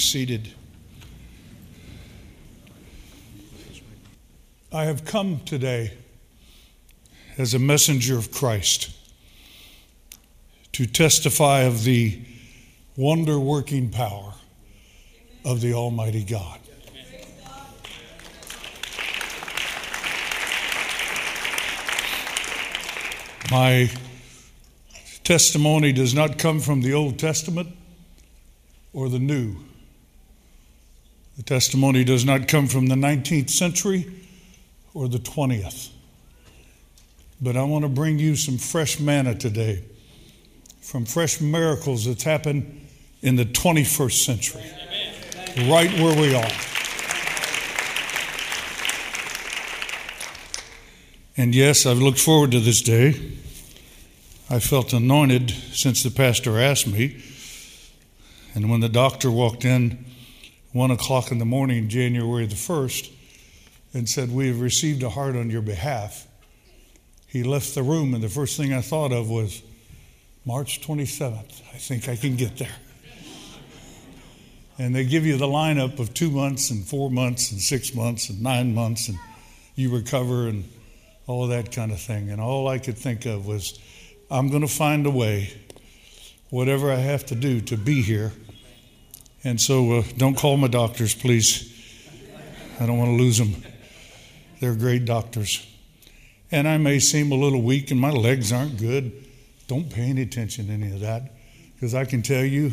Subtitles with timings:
[0.00, 0.54] seated.
[4.72, 5.92] I have come today
[7.36, 8.90] as a messenger of Christ
[10.72, 12.20] to testify of the
[12.96, 14.34] wonder working power
[15.44, 16.60] of the Almighty God.
[23.50, 23.90] My
[25.24, 27.68] testimony does not come from the Old Testament
[28.92, 29.56] or the New.
[31.36, 34.10] The testimony does not come from the 19th century
[34.94, 35.90] or the 20th.
[37.40, 39.84] But I want to bring you some fresh manna today
[40.80, 42.88] from fresh miracles that's happened
[43.22, 44.64] in the 21st century,
[45.70, 46.50] right where we are.
[51.36, 53.14] And yes, I've looked forward to this day.
[54.50, 57.22] I felt anointed since the pastor asked me.
[58.54, 60.04] And when the doctor walked in,
[60.72, 63.12] one o'clock in the morning, January the 1st,
[63.92, 66.26] and said, We have received a heart on your behalf,
[67.30, 69.62] he left the room, and the first thing I thought of was
[70.44, 71.62] March 27th.
[71.72, 72.74] I think I can get there.
[74.78, 78.30] And they give you the lineup of two months and four months and six months
[78.30, 79.18] and nine months, and
[79.76, 80.64] you recover and
[81.28, 82.30] all that kind of thing.
[82.30, 83.78] And all I could think of was,
[84.28, 85.52] I'm going to find a way,
[86.48, 88.32] whatever I have to do, to be here.
[89.42, 91.66] And so uh, don't call my doctors, please.
[92.78, 93.62] I don't want to lose them.
[94.60, 95.66] They're great doctors.
[96.52, 99.26] And I may seem a little weak and my legs aren't good.
[99.66, 101.32] Don't pay any attention to any of that
[101.74, 102.72] because I can tell you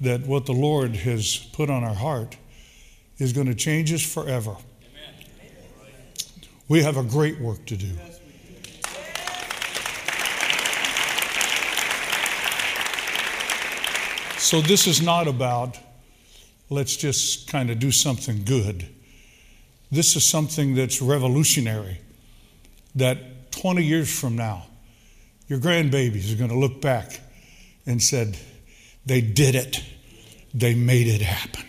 [0.00, 2.36] that what the Lord has put on our heart
[3.18, 4.56] is going to change us forever.
[6.68, 7.96] We have a great work to do.
[14.38, 15.76] So, this is not about
[16.70, 18.88] let's just kind of do something good.
[19.90, 22.00] This is something that's revolutionary.
[22.94, 24.66] That 20 years from now,
[25.48, 27.20] your grandbabies are going to look back
[27.86, 28.38] and said,
[29.06, 29.82] they did it.
[30.54, 31.64] They made it happen.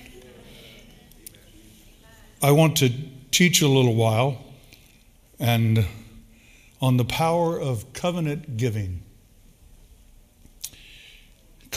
[2.41, 2.91] I want to
[3.31, 4.43] teach a little while
[5.39, 5.85] and
[6.81, 9.03] on the power of covenant giving.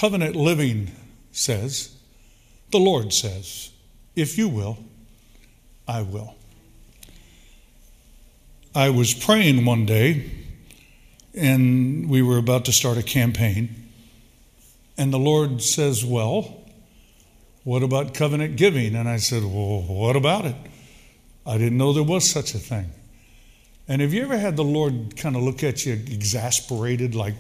[0.03, 0.91] Covenant living
[1.31, 1.97] says,
[2.73, 3.71] the Lord says,
[4.17, 4.77] if you will,
[5.87, 6.35] I will.
[8.75, 10.29] I was praying one day,
[11.37, 13.93] and we were about to start a campaign,
[14.99, 16.65] and the Lord says, Well,
[17.63, 18.97] what about covenant giving?
[18.97, 20.57] And I said, Well, what about it?
[21.47, 22.91] I didn't know there was such a thing.
[23.87, 27.37] And have you ever had the Lord kind of look at you exasperated, like,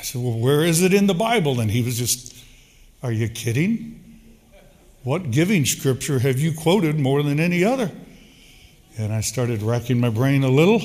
[0.00, 1.60] I said, Well, where is it in the Bible?
[1.60, 2.34] And he was just,
[3.02, 4.00] Are you kidding?
[5.04, 7.90] What giving scripture have you quoted more than any other?
[8.96, 10.80] And I started racking my brain a little.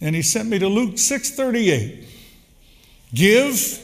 [0.00, 2.04] And he sent me to Luke 6:38.
[3.12, 3.82] Give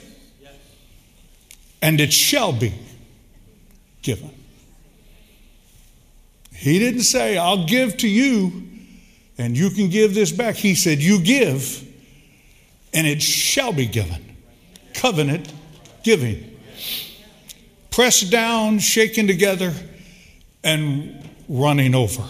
[1.81, 2.73] and it shall be
[4.03, 4.31] given.
[6.55, 8.69] He didn't say, I'll give to you
[9.37, 10.55] and you can give this back.
[10.55, 11.92] He said, You give
[12.93, 14.37] and it shall be given.
[14.95, 15.53] Covenant
[16.03, 16.53] giving
[17.93, 19.73] pressed down, shaken together,
[20.65, 22.25] and running over.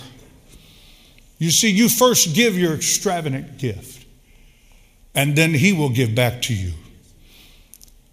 [1.39, 4.05] You see, you first give your extravagant gift,
[5.15, 6.73] and then He will give back to you.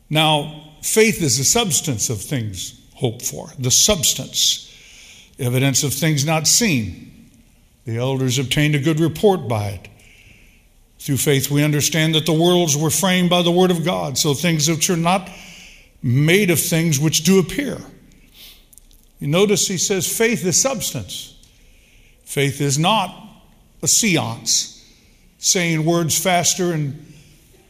[0.09, 4.65] Now, faith is the substance of things hoped for, the substance,
[5.37, 7.29] evidence of things not seen.
[7.85, 9.88] The elders obtained a good report by it.
[10.99, 14.33] Through faith, we understand that the worlds were framed by the Word of God, so
[14.33, 15.29] things which are not
[16.03, 17.77] made of things which do appear.
[19.19, 21.35] You notice he says faith is substance.
[22.23, 23.13] Faith is not
[23.81, 24.85] a seance,
[25.39, 27.13] saying words faster and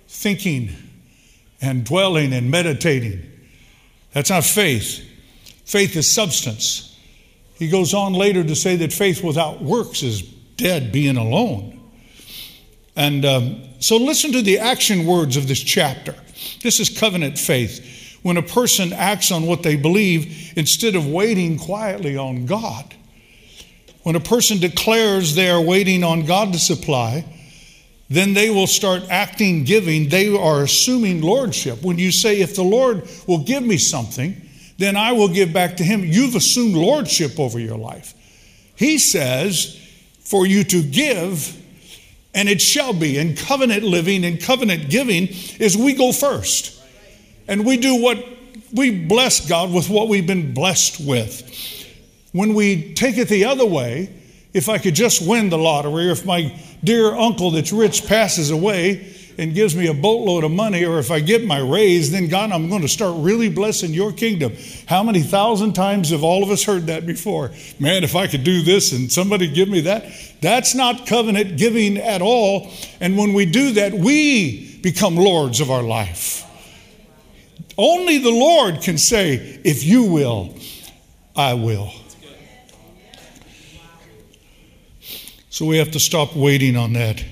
[0.07, 0.71] thinking
[1.62, 3.21] and dwelling and meditating.
[4.12, 5.06] That's not faith.
[5.65, 6.98] Faith is substance.
[7.56, 11.79] He goes on later to say that faith without works is dead, being alone.
[13.00, 16.13] And um, so listen to the action words of this chapter.
[16.62, 21.57] This is covenant faith when a person acts on what they believe instead of waiting
[21.57, 22.94] quietly on God.
[24.04, 27.24] When a person declares they are waiting on God to supply,
[28.10, 30.10] then they will start acting giving.
[30.10, 31.81] They are assuming lordship.
[31.81, 34.42] When you say, if the Lord will give me something,
[34.78, 38.13] then I will give back to him, you've assumed lordship over your life.
[38.75, 39.80] He says,
[40.19, 41.56] for you to give,
[42.34, 43.18] and it shall be.
[43.18, 45.28] And covenant living and covenant giving
[45.60, 46.81] is we go first
[47.48, 48.24] and we do what
[48.74, 51.46] we bless God with what we've been blessed with.
[52.31, 54.14] When we take it the other way,
[54.54, 58.52] if I could just win the lottery, or if my dear uncle that's rich passes
[58.52, 62.27] away and gives me a boatload of money, or if I get my raise, then
[62.27, 64.53] God, I'm going to start really blessing your kingdom.
[64.86, 67.51] How many thousand times have all of us heard that before?
[67.80, 70.06] Man, if I could do this and somebody give me that,
[70.41, 72.69] that's not covenant giving at all.
[73.00, 76.45] And when we do that, we become lords of our life.
[77.77, 80.53] Only the Lord can say, if you will,
[81.33, 81.94] I will.
[85.50, 87.24] So we have to stop waiting on that.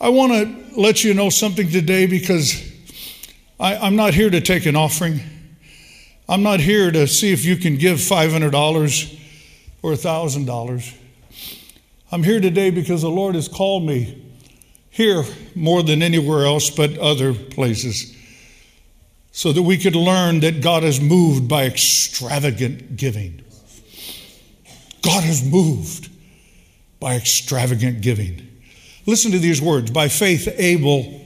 [0.00, 2.72] I want to let you know something today because
[3.58, 5.20] I, am not here to take an offering.
[6.28, 9.20] I'm not here to see if you can give $500
[9.82, 10.94] or $1,000.
[12.10, 14.22] I'm here today because the Lord has called me
[14.90, 15.24] here
[15.54, 18.16] more than anywhere else but other places
[19.32, 23.42] so that we could learn that God is moved by extravagant giving.
[25.02, 26.08] God is moved
[27.00, 28.53] by extravagant giving.
[29.06, 31.20] Listen to these words by faith, Abel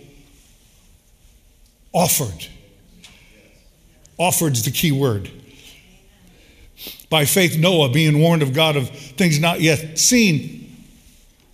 [1.93, 2.47] offered.
[4.19, 5.31] Offered's the key word.
[7.09, 10.87] By faith, Noah, being warned of God of things not yet seen,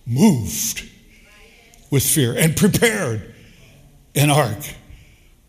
[0.05, 0.87] moved
[1.91, 3.33] with fear and prepared
[4.15, 4.59] an ark.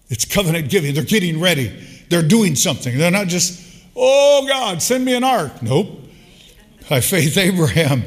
[0.09, 0.95] It's covenant giving.
[0.95, 1.69] They're getting ready.
[2.09, 2.97] They're doing something.
[2.97, 3.63] They're not just,
[3.97, 5.63] oh God, send me an ark.
[5.63, 5.89] Nope.
[6.89, 8.05] By faith, Abraham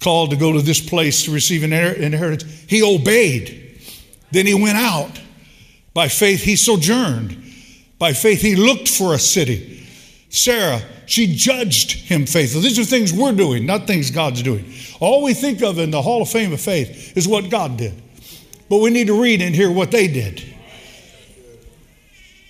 [0.00, 2.64] called to go to this place to receive an inheritance.
[2.66, 3.80] He obeyed.
[4.30, 5.20] Then he went out.
[5.94, 7.36] By faith, he sojourned.
[7.98, 9.86] By faith, he looked for a city.
[10.30, 12.60] Sarah, she judged him faithful.
[12.60, 14.72] These are things we're doing, not things God's doing.
[15.00, 17.94] All we think of in the Hall of Fame of faith is what God did.
[18.68, 20.44] But we need to read and hear what they did.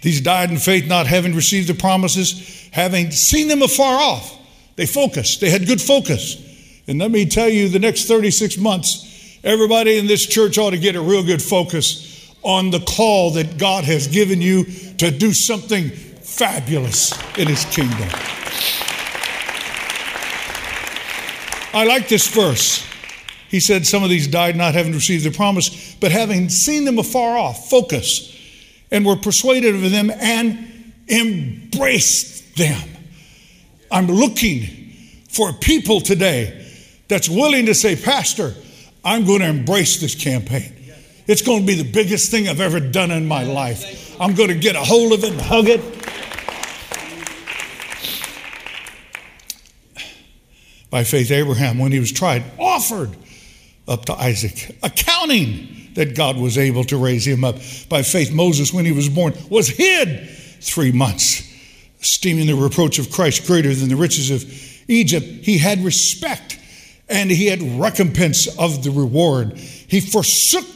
[0.03, 4.37] These died in faith, not having received the promises, having seen them afar off.
[4.77, 6.45] They focused, they had good focus.
[6.88, 10.79] And let me tell you, the next 36 months, everybody in this church ought to
[10.79, 14.64] get a real good focus on the call that God has given you
[14.96, 18.08] to do something fabulous in His kingdom.
[21.75, 22.82] I like this verse.
[23.50, 26.99] He said, Some of these died not having received the promise, but having seen them
[26.99, 28.35] afar off, focus,
[28.90, 32.88] and were persuaded of them and embraced them.
[33.90, 34.94] I'm looking
[35.29, 36.64] for people today
[37.08, 38.55] that's willing to say, Pastor,
[39.05, 40.75] I'm going to embrace this campaign.
[41.26, 44.19] It's going to be the biggest thing I've ever done in my life.
[44.20, 45.81] I'm going to get a hold of it and hug it.
[50.90, 53.14] By faith, Abraham, when he was tried, offered
[53.87, 57.56] up to Isaac, accounting that God was able to raise him up.
[57.88, 60.31] By faith, Moses, when he was born, was hid
[60.61, 61.43] three months,
[62.00, 64.44] esteeming the reproach of Christ greater than the riches of
[64.88, 65.26] Egypt.
[65.26, 66.57] He had respect
[67.08, 69.56] and he had recompense of the reward.
[69.56, 70.66] He forsook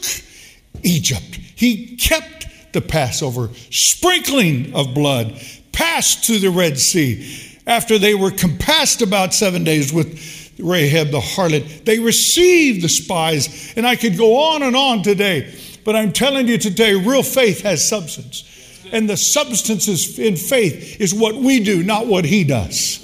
[0.83, 1.39] Egypt.
[1.55, 5.39] He kept the Passover, sprinkling of blood,
[5.71, 7.59] passed through the Red Sea.
[7.65, 13.73] After they were compassed about seven days with Rahab the harlot, they received the spies.
[13.75, 15.53] And I could go on and on today,
[15.85, 18.49] but I'm telling you today, real faith has substance.
[18.91, 22.99] And the substance is in faith is what we do, not what he does.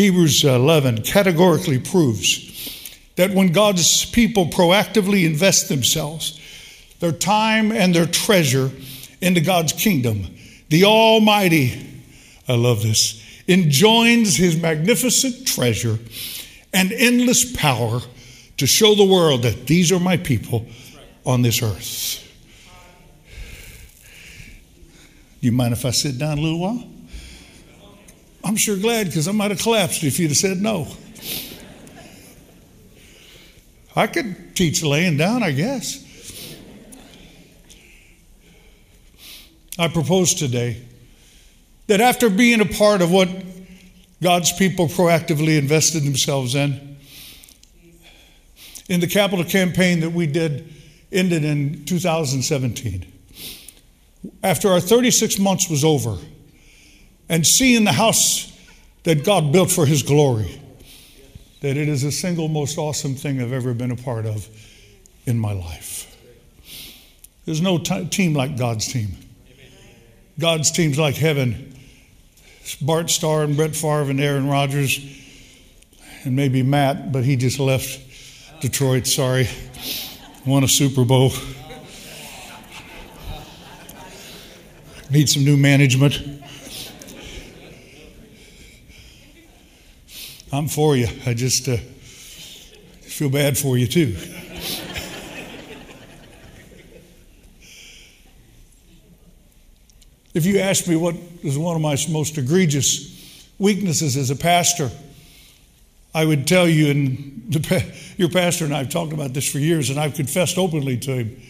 [0.00, 6.40] Hebrews uh, 11 categorically proves that when God's people proactively invest themselves,
[7.00, 8.70] their time and their treasure
[9.20, 10.34] into God's kingdom,
[10.70, 11.86] the Almighty,
[12.48, 15.98] I love this, enjoins his magnificent treasure
[16.72, 18.00] and endless power
[18.56, 20.64] to show the world that these are my people
[21.26, 22.26] on this earth.
[25.42, 26.86] Do you mind if I sit down a little while?
[28.44, 30.88] I'm sure glad because I might have collapsed if you'd have said no.
[33.94, 36.06] I could teach laying down, I guess.
[39.78, 40.82] I propose today
[41.86, 43.28] that after being a part of what
[44.22, 46.96] God's people proactively invested themselves in,
[48.88, 50.72] in the capital campaign that we did
[51.10, 53.10] ended in 2017.
[54.42, 56.18] After our 36 months was over,
[57.30, 58.52] and seeing the house
[59.04, 60.60] that God built for His glory,
[61.62, 64.46] that it is the single most awesome thing I've ever been a part of
[65.24, 66.06] in my life.
[67.46, 69.12] There's no t- team like God's team.
[70.38, 71.76] God's team's like heaven.
[72.82, 74.98] Bart Starr and Brett Favre and Aaron Rodgers,
[76.24, 79.06] and maybe Matt, but he just left Detroit.
[79.06, 79.48] Sorry,
[80.44, 81.32] won a Super Bowl.
[85.10, 86.39] Need some new management.
[90.52, 91.06] I'm for you.
[91.26, 94.16] I just uh, feel bad for you, too.
[100.34, 101.14] if you ask me what
[101.44, 104.90] is one of my most egregious weaknesses as a pastor,
[106.12, 109.60] I would tell you, and the, your pastor and I have talked about this for
[109.60, 111.42] years, and I've confessed openly to him.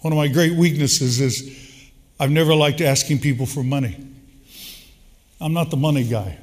[0.00, 4.06] One of my great weaknesses is I've never liked asking people for money.
[5.38, 6.38] I'm not the money guy.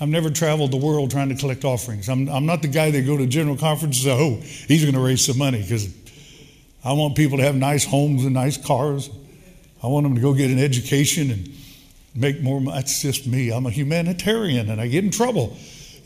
[0.00, 2.08] I've never traveled the world trying to collect offerings.
[2.08, 5.24] I'm, I'm not the guy that go to general conferences oh, he's going to raise
[5.24, 5.92] some money because
[6.84, 9.10] I want people to have nice homes and nice cars.
[9.82, 11.50] I want them to go get an education and
[12.14, 12.76] make more money.
[12.76, 13.50] That's just me.
[13.50, 15.56] I'm a humanitarian and I get in trouble.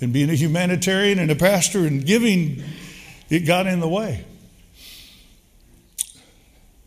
[0.00, 2.62] And being a humanitarian and a pastor and giving,
[3.28, 4.24] it got in the way.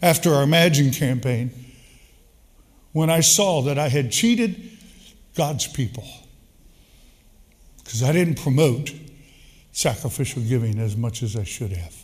[0.01, 1.51] After our Imagine campaign,
[2.91, 4.71] when I saw that I had cheated
[5.35, 6.03] God's people,
[7.86, 8.92] because I didn't promote
[9.72, 11.96] sacrificial giving as much as I should have.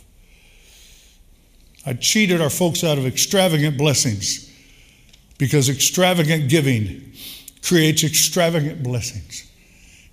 [1.84, 4.48] I cheated our folks out of extravagant blessings
[5.36, 7.12] because extravagant giving
[7.62, 9.50] creates extravagant blessings.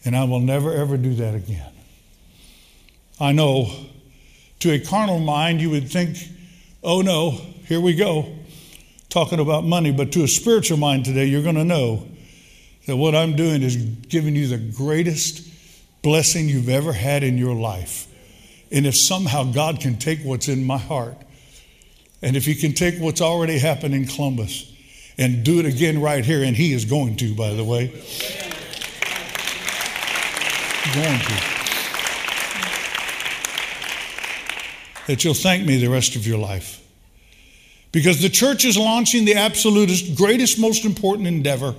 [0.04, 1.72] And I will never, ever do that again.
[3.20, 3.70] I know
[4.60, 6.18] to a carnal mind, you would think,
[6.84, 7.32] oh no,
[7.68, 8.36] here we go,
[9.10, 9.92] talking about money.
[9.92, 12.08] But to a spiritual mind today, you're going to know
[12.88, 15.48] that what I'm doing is giving you the greatest
[16.02, 18.08] blessing you've ever had in your life.
[18.72, 21.18] And if somehow God can take what's in my heart,
[22.22, 24.72] and if He can take what's already happened in Columbus
[25.18, 27.88] and do it again right here, and He is going to, by the way.
[30.94, 31.60] Going to.
[35.08, 36.86] That you'll thank me the rest of your life.
[37.92, 41.74] Because the church is launching the absolutest, greatest, most important endeavor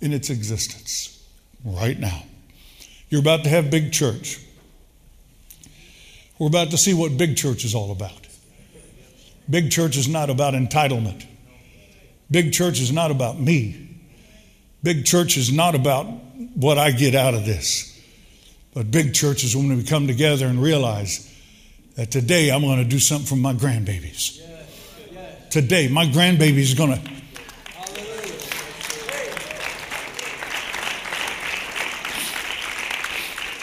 [0.00, 1.26] in its existence
[1.64, 2.22] right now.
[3.12, 4.40] You're about to have big church.
[6.38, 8.26] We're about to see what big church is all about.
[9.50, 11.26] Big church is not about entitlement.
[12.30, 14.00] Big church is not about me.
[14.82, 16.06] Big church is not about
[16.54, 18.00] what I get out of this.
[18.72, 21.30] But big church is when we come together and realize
[21.96, 24.40] that today I'm going to do something for my grandbabies.
[25.50, 27.21] Today, my grandbaby is going to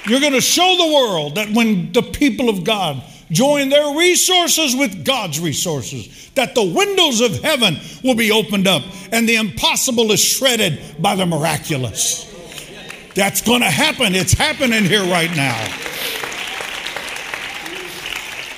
[0.09, 4.75] You're going to show the world that when the people of God join their resources
[4.75, 10.11] with God's resources, that the windows of heaven will be opened up and the impossible
[10.11, 12.25] is shredded by the miraculous.
[13.13, 14.15] That's going to happen.
[14.15, 15.57] It's happening here right now.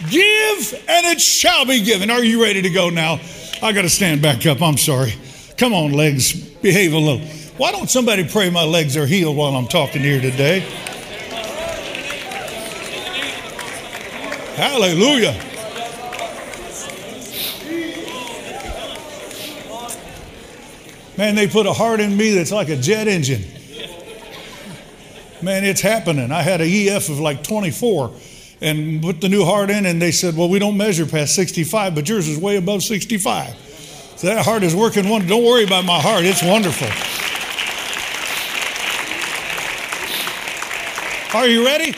[0.09, 2.09] Give and it shall be given.
[2.09, 3.19] Are you ready to go now?
[3.61, 4.61] I got to stand back up.
[4.61, 5.13] I'm sorry.
[5.57, 6.33] Come on, legs.
[6.33, 7.25] Behave a little.
[7.57, 10.65] Why don't somebody pray my legs are healed while I'm talking here today?
[14.61, 15.33] Hallelujah.
[21.17, 23.41] Man, they put a heart in me that's like a jet engine.
[25.41, 26.31] Man, it's happening.
[26.31, 28.13] I had a EF of like 24
[28.61, 31.95] and put the new heart in, and they said, Well, we don't measure past 65,
[31.95, 34.13] but yours is way above 65.
[34.15, 35.37] So that heart is working wonderful.
[35.37, 36.87] Don't worry about my heart, it's wonderful.
[41.35, 41.95] Are you ready?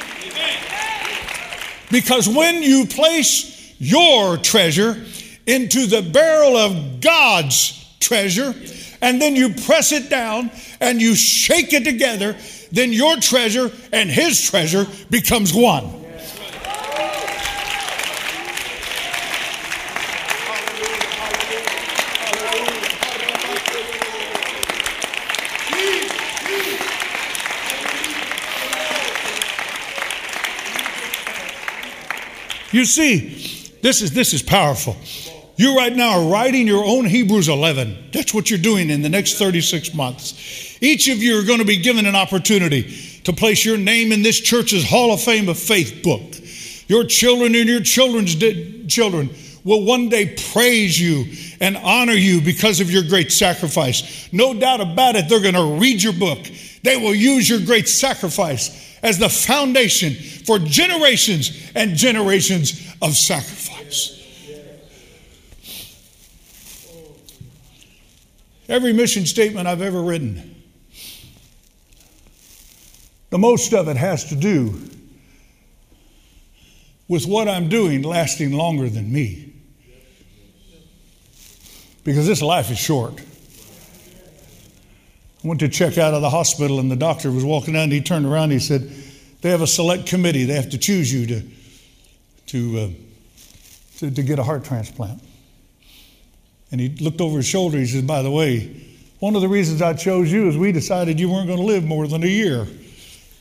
[1.93, 4.99] Because when you place your treasure
[5.45, 8.55] into the barrel of God's treasure,
[8.99, 10.49] and then you press it down
[10.81, 12.35] and you shake it together,
[12.71, 16.02] then your treasure and his treasure becomes one.
[32.73, 34.97] You see, this is, this is powerful.
[35.55, 38.09] You right now are writing your own Hebrews 11.
[38.11, 40.77] That's what you're doing in the next 36 months.
[40.81, 44.23] Each of you are going to be given an opportunity to place your name in
[44.23, 46.33] this church's Hall of Fame of Faith book.
[46.89, 49.29] Your children and your children's di- children
[49.63, 51.25] will one day praise you
[51.61, 54.27] and honor you because of your great sacrifice.
[54.33, 56.39] No doubt about it, they're going to read your book.
[56.81, 64.19] They will use your great sacrifice as the foundation for generations and generations of sacrifice.
[68.69, 70.63] Every mission statement I've ever written,
[73.29, 74.79] the most of it has to do
[77.09, 79.53] with what I'm doing lasting longer than me.
[82.03, 83.21] because this life is short.
[85.43, 88.01] Went to check out of the hospital, and the doctor was walking out, and he
[88.01, 88.89] turned around and he said,
[89.41, 90.45] They have a select committee.
[90.45, 91.43] They have to choose you to,
[92.47, 92.89] to, uh,
[93.97, 95.21] to, to get a heart transplant.
[96.71, 97.77] And he looked over his shoulder.
[97.77, 98.83] He said, By the way,
[99.19, 101.83] one of the reasons I chose you is we decided you weren't going to live
[101.83, 102.65] more than a year.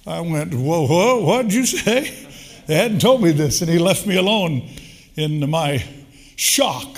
[0.07, 2.29] I went, Whoa, whoa, what did you say?
[2.67, 3.61] They hadn't told me this.
[3.61, 4.69] And he left me alone
[5.17, 5.85] in my
[6.37, 6.97] shock.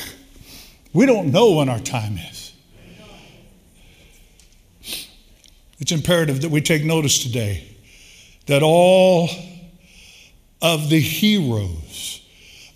[0.92, 2.33] We don't know when our time is.
[5.78, 7.76] It's imperative that we take notice today
[8.46, 9.28] that all
[10.62, 12.22] of the heroes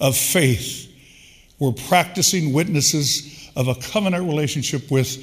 [0.01, 0.93] of faith
[1.59, 5.19] were practicing witnesses of a covenant relationship with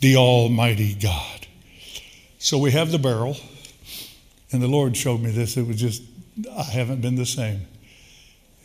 [0.00, 1.46] the Almighty God.
[2.38, 3.36] So we have the barrel,
[4.52, 5.56] and the Lord showed me this.
[5.56, 6.02] It was just,
[6.56, 7.66] I haven't been the same.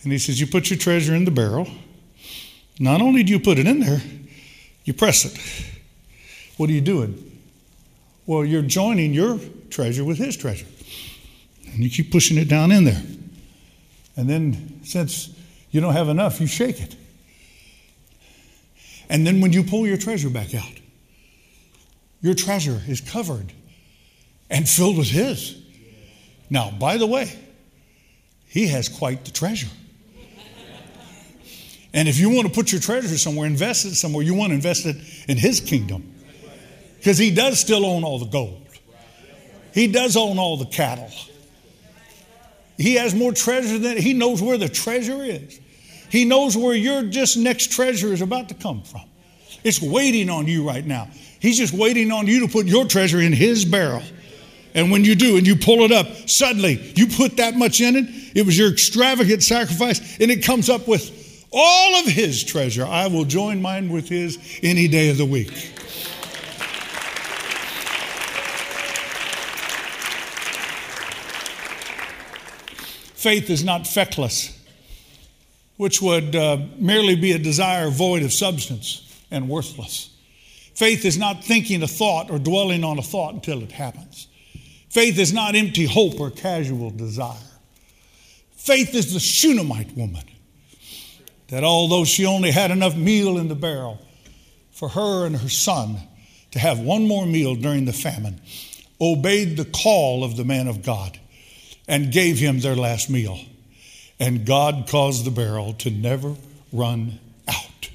[0.04, 1.68] And He says, You put your treasure in the barrel.
[2.80, 4.02] Not only do you put it in there,
[4.84, 5.72] you press it.
[6.58, 7.35] What are you doing?
[8.26, 9.40] Well, you're joining your
[9.70, 10.66] treasure with his treasure.
[11.72, 13.02] And you keep pushing it down in there.
[14.16, 15.30] And then, since
[15.72, 16.96] you don't have enough, you shake it.
[19.10, 20.72] And then, when you pull your treasure back out,
[22.22, 23.54] your treasure is covered
[24.50, 25.62] and filled with his.
[26.50, 27.32] Now, by the way,
[28.48, 29.70] he has quite the treasure.
[31.94, 34.56] And if you want to put your treasure somewhere, invest it somewhere, you want to
[34.56, 36.15] invest it in his kingdom.
[37.06, 38.68] Because he does still own all the gold,
[39.76, 41.12] he does own all the cattle.
[42.78, 45.60] He has more treasure than he knows where the treasure is.
[46.10, 49.04] He knows where your just next treasure is about to come from.
[49.64, 51.08] It's waiting on you right now.
[51.40, 54.02] He's just waiting on you to put your treasure in his barrel.
[54.74, 57.96] And when you do and you pull it up, suddenly you put that much in
[57.96, 58.06] it.
[58.36, 62.84] It was your extravagant sacrifice, and it comes up with all of his treasure.
[62.84, 65.72] I will join mine with his any day of the week.
[73.26, 74.56] Faith is not feckless,
[75.78, 80.16] which would uh, merely be a desire void of substance and worthless.
[80.76, 84.28] Faith is not thinking a thought or dwelling on a thought until it happens.
[84.92, 87.50] Faith is not empty hope or casual desire.
[88.58, 90.26] Faith is the Shunammite woman
[91.48, 94.06] that although she only had enough meal in the barrel
[94.70, 95.98] for her and her son
[96.52, 98.40] to have one more meal during the famine,
[99.02, 101.20] obeyed the call of the man of God
[101.88, 103.40] and gave him their last meal.
[104.20, 106.36] And God caused the barrel to never
[106.72, 107.90] run out.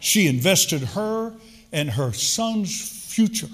[0.00, 1.32] She invested her
[1.72, 3.48] and her son's future,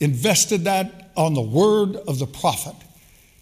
[0.00, 2.74] invested that on the word of the prophet.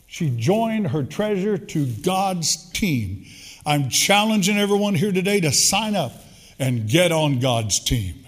[0.06, 3.24] She joined her treasure to God's team.
[3.64, 6.12] I'm challenging everyone here today to sign up
[6.58, 8.26] and get on God's team.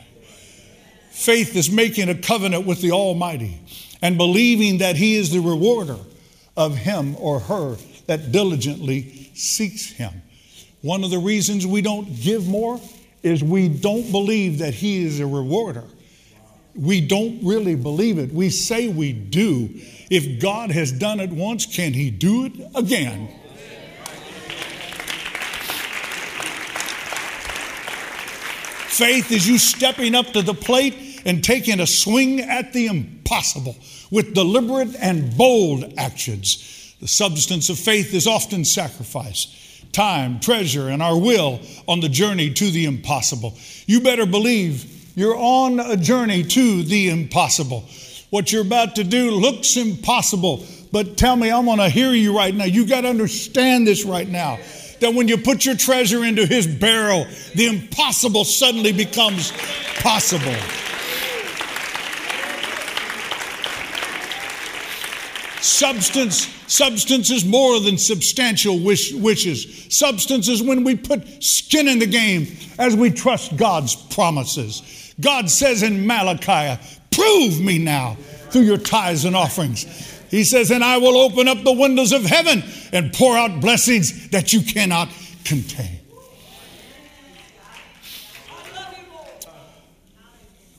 [1.10, 3.60] Faith is making a covenant with the Almighty
[4.00, 5.98] and believing that He is the rewarder
[6.56, 10.22] of him or her that diligently seeks him.
[10.82, 12.80] One of the reasons we don't give more
[13.22, 15.84] is we don't believe that he is a rewarder.
[16.74, 18.32] We don't really believe it.
[18.32, 19.70] We say we do.
[20.10, 23.28] If God has done it once, can he do it again?
[28.88, 33.76] Faith is you stepping up to the plate and taking a swing at the impossible
[34.12, 36.94] with deliberate and bold actions.
[37.00, 39.58] The substance of faith is often sacrifice
[39.92, 43.54] time, treasure, and our will on the journey to the impossible.
[43.86, 47.84] You better believe you're on a journey to the impossible.
[48.30, 52.34] What you're about to do looks impossible, but tell me, I want to hear you
[52.34, 52.64] right now.
[52.64, 54.58] You got to understand this right now
[55.00, 59.52] that when you put your treasure into his barrel, the impossible suddenly becomes
[59.98, 60.56] possible.
[65.62, 69.86] Substance, substance is more than substantial wish, wishes.
[69.96, 72.48] Substance is when we put skin in the game
[72.80, 75.14] as we trust God's promises.
[75.20, 78.16] God says in Malachi, Prove me now
[78.50, 79.84] through your tithes and offerings.
[80.32, 84.30] He says, And I will open up the windows of heaven and pour out blessings
[84.30, 85.10] that you cannot
[85.44, 86.00] contain.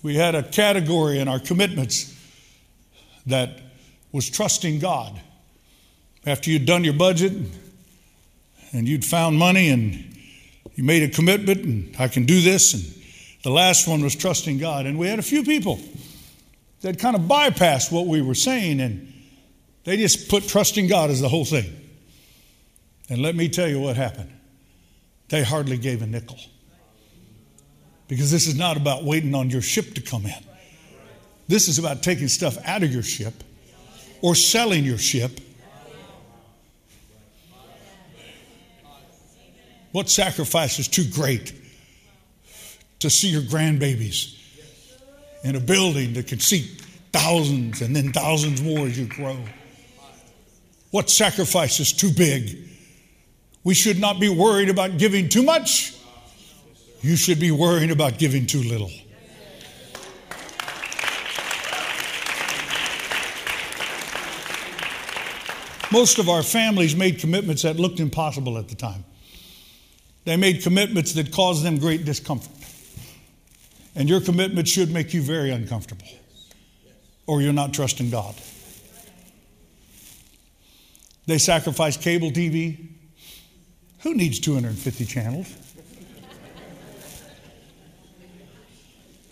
[0.02, 2.13] We had a category in our commitments
[3.28, 3.62] that
[4.13, 5.19] was trusting God.
[6.26, 7.34] After you'd done your budget
[8.71, 10.15] and you'd found money and
[10.76, 12.84] you made a commitment and I can do this, and
[13.43, 14.86] the last one was trusting God.
[14.86, 15.82] And we had a few people
[16.82, 19.10] that kind of bypassed what we were saying and
[19.84, 21.82] they just put trusting God as the whole thing.
[23.10, 24.32] And let me tell you what happened.
[25.28, 26.39] They hardly gave a nickel.
[28.08, 30.43] Because this is not about waiting on your ship to come in.
[31.47, 33.34] This is about taking stuff out of your ship
[34.23, 35.39] or selling your ship.
[39.91, 41.53] What sacrifice is too great
[42.99, 44.39] to see your grandbabies
[45.43, 46.81] in a building that can seat
[47.12, 49.38] thousands and then thousands more as you grow?
[50.89, 52.69] What sacrifice is too big?
[53.65, 55.93] We should not be worried about giving too much.
[57.01, 58.91] You should be worrying about giving too little.
[65.93, 69.06] Most of our families made commitments that looked impossible at the time.
[70.25, 72.51] They made commitments that caused them great discomfort.
[73.93, 76.08] And your commitment should make you very uncomfortable,
[77.27, 78.34] or you're not trusting God.
[81.27, 82.88] They sacrificed cable TV.
[83.99, 85.56] Who needs 250 channels?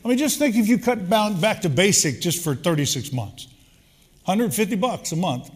[0.06, 3.47] I mean, just think if you cut back to basic just for 36 months
[4.26, 5.50] 150 bucks a month,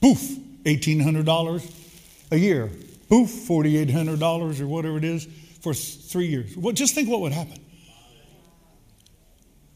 [0.00, 2.70] poof, $1,800 a year.
[3.08, 5.26] Poof, $4,800 or whatever it is
[5.60, 6.56] for three years.
[6.56, 7.58] Well, just think what would happen.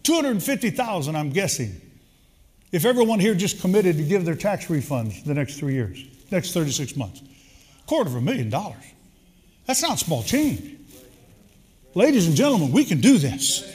[0.03, 1.81] 250,000, I'm guessing,
[2.73, 6.53] if everyone here just committed to give their tax refunds the next three years, next
[6.53, 7.23] 36 months.
[7.87, 8.83] Quarter of a million dollars.
[9.67, 10.79] That's not small change.
[11.95, 13.71] Ladies and gentlemen, we can do this.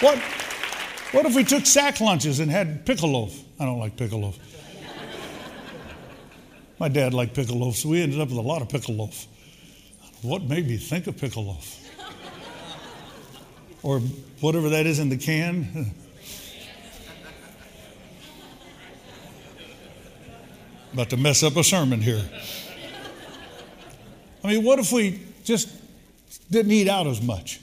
[0.00, 0.18] What,
[1.12, 3.38] what if we took sack lunches and had pickle loaf?
[3.58, 4.38] I don't like pickle loaf.
[6.78, 9.26] My dad liked pickle loaf, so we ended up with a lot of pickle loaf.
[10.22, 11.76] What made me think of pickle loaf?
[13.82, 14.00] or
[14.40, 15.94] whatever that is in the can.
[20.92, 22.22] About to mess up a sermon here.
[24.42, 25.68] I mean, what if we just
[26.50, 27.60] didn't eat out as much?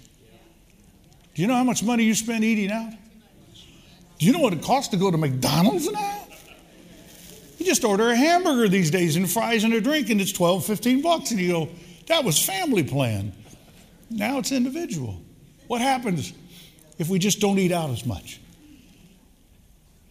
[1.35, 2.93] Do you know how much money you spend eating out?
[4.17, 6.27] Do you know what it costs to go to McDonald's now?
[7.57, 10.65] You just order a hamburger these days and fries and a drink, and it's 12,
[10.65, 11.31] 15 bucks.
[11.31, 11.69] And you go,
[12.07, 13.33] that was family plan.
[14.09, 15.21] Now it's individual.
[15.67, 16.33] What happens
[16.97, 18.39] if we just don't eat out as much?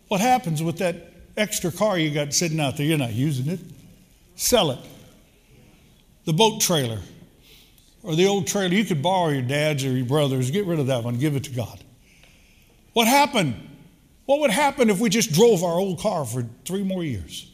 [0.09, 2.87] What happens with that extra car you got sitting out there?
[2.87, 3.61] You're not using it.
[4.37, 4.79] Sell it.
[6.25, 7.01] The boat trailer
[8.03, 10.51] or the old trailer, you could borrow your dad's or your brother's.
[10.51, 11.83] Get rid of that one, give it to God.
[12.92, 13.65] What happened
[14.27, 17.51] what would happen if we just drove our old car for three more years?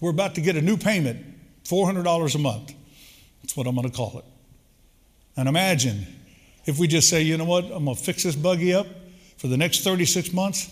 [0.00, 1.24] We're about to get a new payment,
[1.64, 2.74] $400 a month.
[3.42, 4.24] That's what I'm going to call it.
[5.36, 6.06] And imagine
[6.66, 8.86] if we just say, you know what, I'm going to fix this buggy up
[9.36, 10.68] for the next 36 months,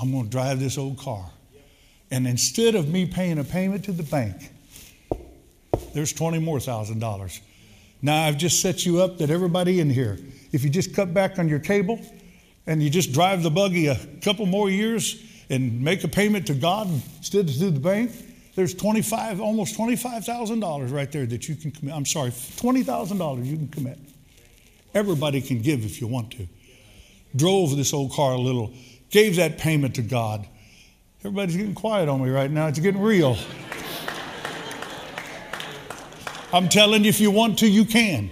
[0.00, 1.30] I'm going to drive this old car.
[2.10, 4.50] And instead of me paying a payment to the bank,
[5.92, 7.40] there's 20 more thousand dollars.
[8.00, 10.18] Now I've just set you up that everybody in here,
[10.52, 12.00] if you just cut back on your cable,
[12.68, 16.54] and you just drive the buggy a couple more years and make a payment to
[16.54, 18.12] God instead of to the bank,
[18.56, 21.94] there's 25, almost $25,000 right there that you can commit.
[21.94, 23.98] I'm sorry, $20,000 you can commit.
[24.92, 26.46] Everybody can give if you want to.
[27.34, 28.74] Drove this old car a little,
[29.10, 30.46] gave that payment to God.
[31.20, 32.66] Everybody's getting quiet on me right now.
[32.66, 33.38] It's getting real.
[36.52, 38.30] I'm telling you, if you want to, you can.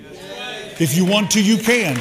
[0.79, 1.97] If you want to, you can.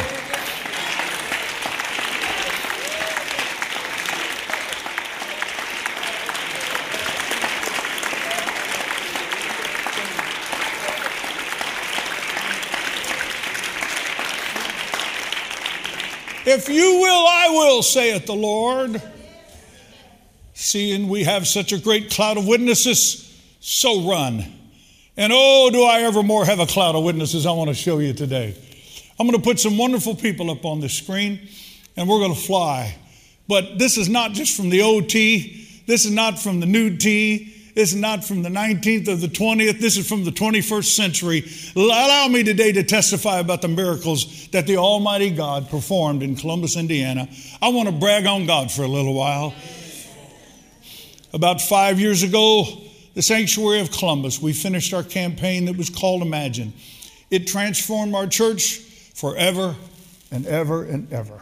[16.56, 19.02] If you will, I will, saith the Lord.
[20.54, 24.46] Seeing we have such a great cloud of witnesses, so run.
[25.18, 28.00] And oh, do I ever more have a cloud of witnesses I want to show
[28.00, 28.56] you today.
[29.20, 31.46] I'm going to put some wonderful people up on the screen,
[31.98, 32.96] and we're going to fly.
[33.50, 37.54] But this is not just from the OT, this is not from the new T,
[37.76, 39.80] this is not from the 19th or the 20th.
[39.80, 41.44] This is from the 21st century.
[41.76, 46.78] Allow me today to testify about the miracles that the Almighty God performed in Columbus,
[46.78, 47.28] Indiana.
[47.62, 49.54] I want to brag on God for a little while.
[51.34, 52.64] About five years ago,
[53.14, 56.72] the Sanctuary of Columbus, we finished our campaign that was called Imagine.
[57.30, 58.78] It transformed our church
[59.16, 59.76] forever
[60.32, 61.42] and ever and ever.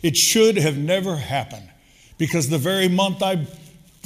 [0.00, 1.68] It should have never happened
[2.18, 3.48] because the very month I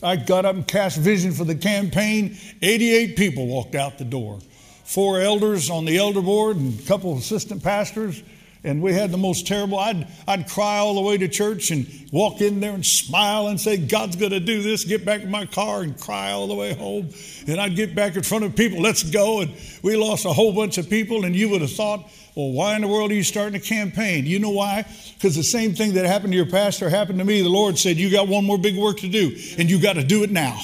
[0.03, 2.37] I got up and cast vision for the campaign.
[2.61, 4.39] 88 people walked out the door.
[4.85, 8.23] Four elders on the elder board and a couple assistant pastors
[8.67, 9.79] and we had the most terrible.
[9.79, 13.61] I'd, I'd cry all the way to church and walk in there and smile and
[13.61, 16.55] say, God's going to do this, get back in my car and cry all the
[16.55, 17.11] way home.
[17.47, 19.41] And I'd get back in front of people, let's go.
[19.41, 19.53] And
[19.83, 22.83] we lost a whole bunch of people, and you would have thought, well, why in
[22.83, 24.27] the world are you starting a campaign?
[24.27, 24.85] You know why?
[25.15, 27.41] Because the same thing that happened to your pastor happened to me.
[27.41, 30.05] The Lord said, You got one more big work to do, and you got to
[30.05, 30.61] do it now.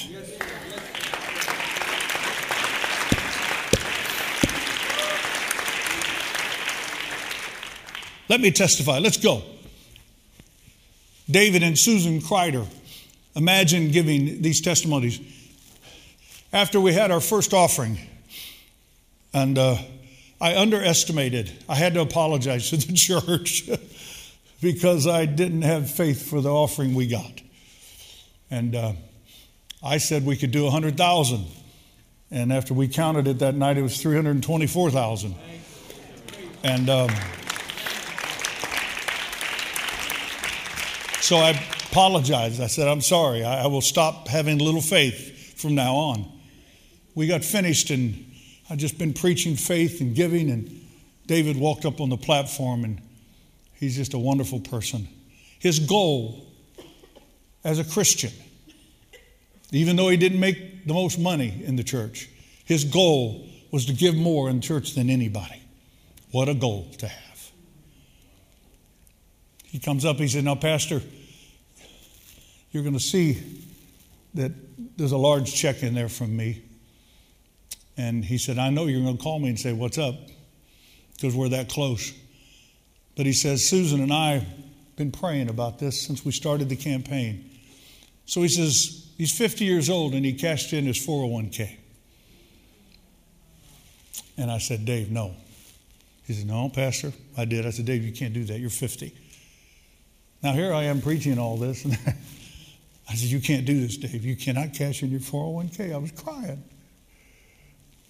[8.33, 8.97] Let me testify.
[8.97, 9.43] Let's go.
[11.29, 12.65] David and Susan Kreider.
[13.35, 15.19] Imagine giving these testimonies.
[16.51, 17.99] After we had our first offering,
[19.35, 19.77] and uh,
[20.41, 23.69] I underestimated, I had to apologize to the church
[24.63, 27.39] because I didn't have faith for the offering we got.
[28.49, 28.93] And uh,
[29.83, 31.45] I said we could do 100,000.
[32.31, 35.35] And after we counted it that night, it was 324,000.
[36.63, 37.09] And um,
[41.23, 41.51] So I
[41.89, 42.59] apologized.
[42.59, 43.45] I said, I'm sorry.
[43.45, 46.29] I, I will stop having little faith from now on.
[47.15, 48.29] We got finished, and
[48.69, 50.85] I'd just been preaching faith and giving, and
[51.25, 53.01] David walked up on the platform, and
[53.75, 55.07] he's just a wonderful person.
[55.59, 56.45] His goal
[57.63, 58.33] as a Christian,
[59.71, 62.27] even though he didn't make the most money in the church,
[62.65, 65.61] his goal was to give more in church than anybody.
[66.31, 67.32] What a goal to have.
[69.73, 71.01] He comes up, he said, Now, Pastor,
[72.71, 73.41] you're going to see
[74.35, 74.51] that
[74.97, 76.61] there's a large check in there from me.
[77.97, 80.13] And he said, I know you're going to call me and say, What's up?
[81.15, 82.13] Because we're that close.
[83.17, 84.47] But he says, Susan and I have
[84.95, 87.49] been praying about this since we started the campaign.
[88.27, 91.77] So he says, He's 50 years old and he cashed in his 401k.
[94.37, 95.33] And I said, Dave, no.
[96.27, 97.65] He said, No, Pastor, I did.
[97.65, 98.59] I said, Dave, you can't do that.
[98.59, 99.15] You're 50.
[100.43, 101.85] Now, here I am preaching all this.
[101.85, 101.97] And
[103.09, 104.25] I said, You can't do this, Dave.
[104.25, 105.93] You cannot cash in your 401k.
[105.93, 106.63] I was crying.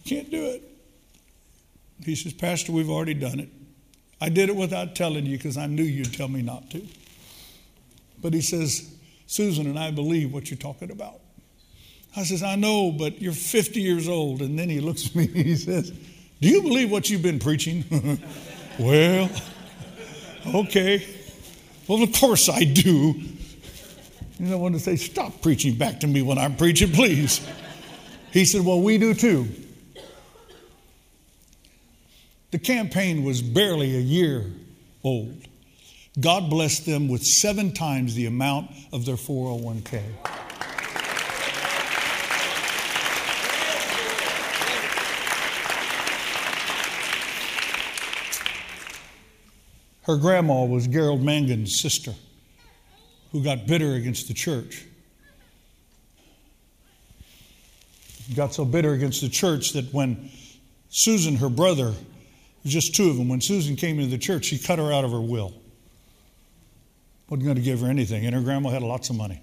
[0.03, 0.63] You can't do it.
[2.03, 3.49] He says, Pastor, we've already done it.
[4.19, 6.81] I did it without telling you because I knew you'd tell me not to.
[8.19, 8.93] But he says,
[9.27, 11.19] Susan and I believe what you're talking about.
[12.15, 14.41] I says, I know, but you're 50 years old.
[14.41, 15.91] And then he looks at me and he says,
[16.41, 17.83] Do you believe what you've been preaching?
[18.79, 19.29] well,
[20.55, 21.05] okay.
[21.87, 23.15] Well, of course I do.
[24.39, 27.45] You know, I want to say, Stop preaching back to me when I'm preaching, please.
[28.31, 29.47] He said, Well, we do too.
[32.51, 34.45] The campaign was barely a year
[35.03, 35.47] old.
[36.19, 40.03] God blessed them with seven times the amount of their 401k.
[50.03, 52.13] Her grandma was Gerald Mangan's sister,
[53.31, 54.85] who got bitter against the church.
[58.35, 60.29] Got so bitter against the church that when
[60.89, 61.93] Susan, her brother,
[62.65, 65.11] just two of them, when Susan came into the church, she cut her out of
[65.11, 65.53] her will.
[67.29, 69.41] Wasn't going to give her anything, and her grandma had lots of money.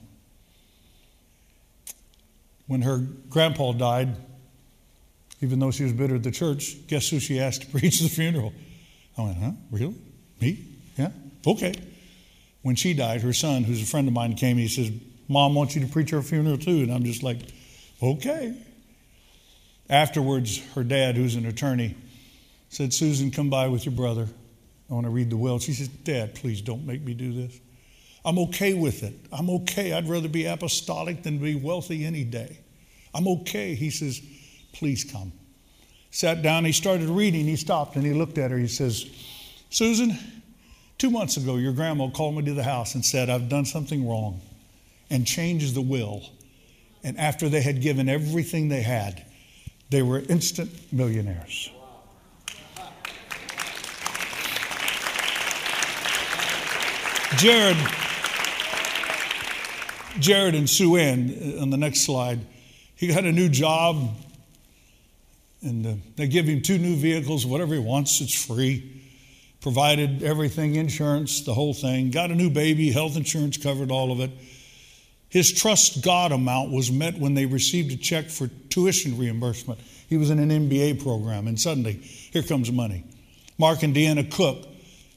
[2.66, 4.14] When her grandpa died,
[5.40, 8.08] even though she was bitter at the church, guess who she asked to preach the
[8.10, 8.52] funeral?
[9.16, 9.52] I went, huh?
[9.70, 9.94] Really?
[10.40, 10.64] Me?
[10.96, 11.10] Yeah?
[11.46, 11.74] Okay.
[12.62, 14.56] When she died, her son, who's a friend of mine, came.
[14.56, 14.90] He says,
[15.28, 16.82] Mom wants you to preach her funeral too.
[16.82, 17.38] And I'm just like,
[18.02, 18.56] okay.
[19.88, 21.96] Afterwards, her dad, who's an attorney,
[22.68, 24.28] said, Susan, come by with your brother.
[24.90, 25.58] I want to read the will.
[25.58, 27.58] She says, Dad, please don't make me do this.
[28.24, 29.14] I'm okay with it.
[29.32, 29.92] I'm okay.
[29.92, 32.58] I'd rather be apostolic than be wealthy any day.
[33.14, 33.74] I'm okay.
[33.74, 34.20] He says,
[34.72, 35.32] Please come.
[36.10, 37.44] Sat down, he started reading.
[37.44, 38.58] He stopped and he looked at her.
[38.58, 39.04] He says,
[39.70, 40.18] Susan,
[40.98, 44.06] two months ago, your grandma called me to the house and said, I've done something
[44.06, 44.40] wrong,
[45.08, 46.22] and changed the will.
[47.04, 49.24] And after they had given everything they had,
[49.88, 51.70] they were instant millionaires.
[57.36, 57.76] Jared,
[60.18, 62.40] Jared and Sue Ann uh, on the next slide,
[62.96, 64.16] he got a new job,
[65.62, 68.99] and uh, they give him two new vehicles, whatever he wants, it's free
[69.60, 74.20] provided everything insurance, the whole thing, got a new baby, health insurance covered all of
[74.20, 74.30] it.
[75.28, 79.78] His trust God amount was met when they received a check for tuition reimbursement.
[80.08, 83.04] He was in an MBA program, and suddenly, here comes money.
[83.58, 84.66] Mark and Deanna Cook,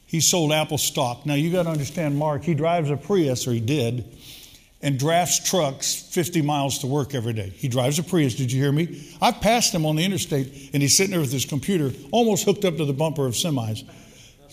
[0.06, 1.26] he sold Apple stock.
[1.26, 4.06] Now, you got to understand, Mark, he drives a Prius, or he did,
[4.84, 7.50] and drafts trucks 50 miles to work every day.
[7.50, 8.36] He drives a Prius.
[8.36, 9.16] Did you hear me?
[9.20, 12.66] I've passed him on the interstate, and he's sitting there with his computer, almost hooked
[12.66, 13.84] up to the bumper of semis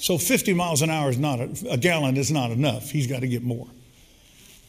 [0.01, 2.91] So 50 miles an hour is not a, a gallon is not enough.
[2.91, 3.67] He's got to get more.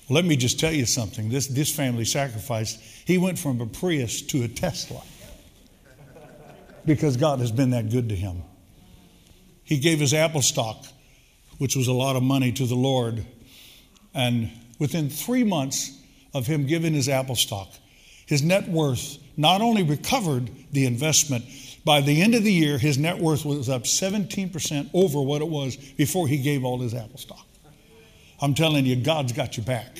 [0.10, 1.30] Let me just tell you something.
[1.30, 2.82] This, this family sacrificed.
[3.06, 5.02] He went from a Prius to a Tesla
[6.86, 8.44] because God has been that good to him.
[9.64, 10.86] He gave his Apple stock,
[11.60, 13.26] which was a lot of money, to the Lord.
[14.14, 15.98] And within three months
[16.34, 17.70] of him giving his Apple stock,
[18.26, 21.46] his net worth not only recovered the investment,
[21.84, 25.48] by the end of the year, his net worth was up 17% over what it
[25.48, 27.46] was before he gave all his Apple stock.
[28.40, 29.96] I'm telling you, God's got your back.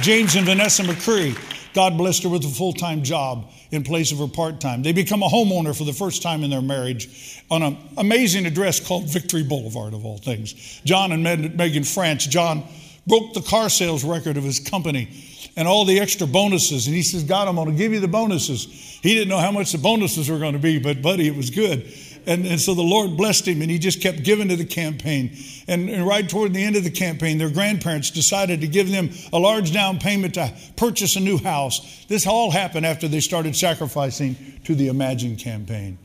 [0.00, 1.36] James and Vanessa McCree,
[1.74, 4.82] God blessed her with a full time job in place of her part time.
[4.82, 8.80] They become a homeowner for the first time in their marriage on an amazing address
[8.80, 10.80] called Victory Boulevard, of all things.
[10.84, 12.64] John and Megan France, John
[13.06, 15.08] broke the car sales record of his company
[15.58, 16.86] and all the extra bonuses.
[16.86, 18.64] And he says, God, I'm going to give you the bonuses.
[19.02, 21.50] He didn't know how much the bonuses were going to be, but buddy, it was
[21.50, 21.92] good.
[22.26, 25.36] And, and so the Lord blessed him and he just kept giving to the campaign.
[25.66, 29.10] And, and right toward the end of the campaign, their grandparents decided to give them
[29.32, 32.04] a large down payment to purchase a new house.
[32.06, 35.98] This all happened after they started sacrificing to the Imagine campaign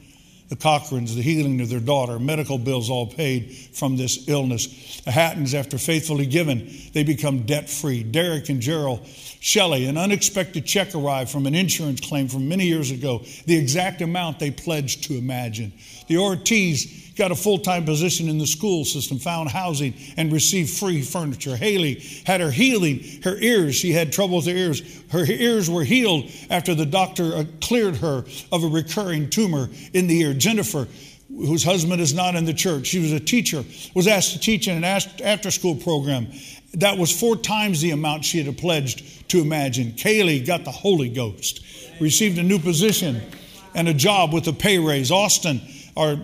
[0.54, 5.02] the Cochrans, the healing of their daughter, medical bills all paid from this illness.
[5.02, 8.04] The Hattons, after faithfully given, they become debt free.
[8.04, 9.08] Derek and Gerald
[9.44, 14.00] Shelley, an unexpected check arrived from an insurance claim from many years ago, the exact
[14.00, 15.74] amount they pledged to imagine.
[16.08, 20.70] The Ortiz got a full time position in the school system, found housing, and received
[20.70, 21.58] free furniture.
[21.58, 24.82] Haley had her healing, her ears, she had trouble with her ears.
[25.12, 30.08] Her ears were healed after the doctor uh, cleared her of a recurring tumor in
[30.08, 30.34] the ear.
[30.34, 30.88] Jennifer,
[31.28, 34.70] whose husband is not in the church, she was a teacher, was asked to teach
[34.70, 36.32] in an after school program.
[36.74, 39.92] That was four times the amount she had pledged to imagine.
[39.92, 41.64] Kaylee got the Holy Ghost,
[42.00, 43.22] received a new position
[43.76, 45.12] and a job with a pay raise.
[45.12, 45.62] Austin,
[45.96, 46.18] our,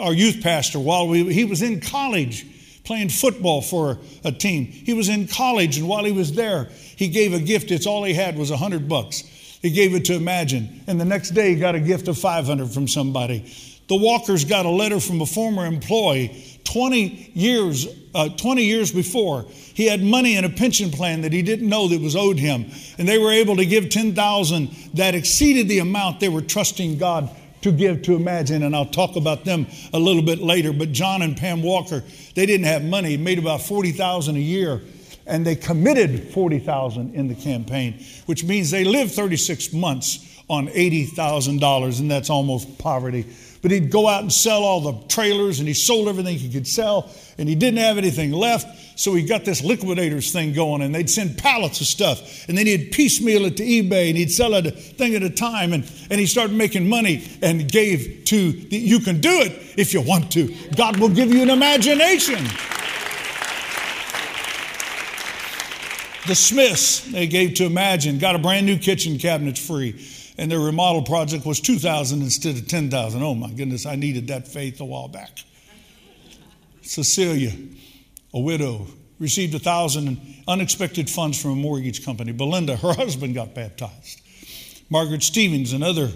[0.00, 2.46] our youth pastor, while we, he was in college
[2.84, 7.08] playing football for a team, he was in college, and while he was there, he
[7.08, 7.70] gave a gift.
[7.70, 9.22] It's all he had was a hundred bucks.
[9.62, 12.70] He gave it to Imagine, and the next day he got a gift of 500
[12.70, 13.52] from somebody.
[13.88, 19.46] The Walkers got a letter from a former employee 20 years, uh, 20 years before.
[19.74, 22.66] He had money in a pension plan that he didn't know that was owed him.
[22.98, 27.30] And they were able to give 10,000 that exceeded the amount they were trusting God
[27.62, 28.62] to give to Imagine.
[28.62, 30.72] And I'll talk about them a little bit later.
[30.72, 32.02] But John and Pam Walker,
[32.34, 34.82] they didn't have money, made about 40,000 a year.
[35.26, 42.00] And they committed 40,000 in the campaign, which means they lived 36 months on $80,000,
[42.00, 43.26] and that's almost poverty.
[43.62, 46.66] But he'd go out and sell all the trailers, and he sold everything he could
[46.66, 48.98] sell, and he didn't have anything left.
[48.98, 52.66] So he got this liquidators thing going, and they'd send pallets of stuff, and then
[52.66, 55.84] he'd piecemeal it to eBay, and he'd sell it a thing at a time, and,
[56.10, 60.00] and he started making money and gave to the, you can do it if you
[60.00, 60.54] want to.
[60.76, 62.42] God will give you an imagination.
[66.26, 69.94] The Smiths, they gave to Imagine, got a brand new kitchen cabinet free
[70.38, 73.22] and their remodel project was 2000 instead of 10,000.
[73.22, 75.30] Oh my goodness, I needed that faith a while back.
[76.82, 77.52] Cecilia,
[78.32, 78.86] a widow,
[79.18, 82.32] received a thousand unexpected funds from a mortgage company.
[82.32, 84.20] Belinda, her husband got baptized.
[84.90, 86.10] Margaret Stevens, another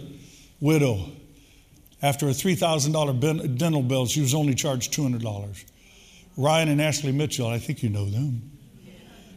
[0.60, 1.10] widow,
[2.02, 5.64] after a $3,000 dental bill, she was only charged $200.
[6.36, 8.49] Ryan and Ashley Mitchell, I think you know them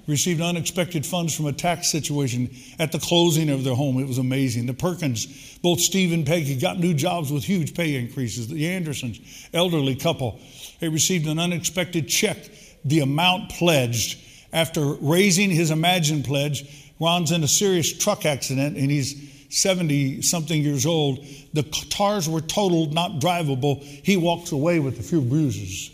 [0.08, 4.00] received unexpected funds from a tax situation at the closing of their home.
[4.00, 4.66] It was amazing.
[4.66, 8.48] The Perkins, both Steve and Peggy, got new jobs with huge pay increases.
[8.48, 9.20] The Andersons,
[9.54, 10.40] elderly couple,
[10.80, 12.38] they received an unexpected check,
[12.84, 14.20] the amount pledged.
[14.52, 20.62] After raising his Imagine pledge, Ron's in a serious truck accident and he's 70 something
[20.62, 21.26] years old.
[21.54, 21.64] The
[21.96, 23.82] cars were totaled, not drivable.
[23.82, 25.92] He walks away with a few bruises.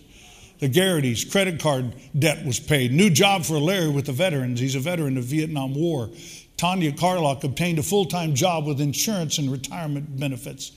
[0.60, 2.92] The Garrity's credit card debt was paid.
[2.92, 4.60] New job for Larry with the veterans.
[4.60, 6.10] He's a veteran of Vietnam War.
[6.58, 10.72] Tanya Carlock obtained a full time job with insurance and retirement benefits.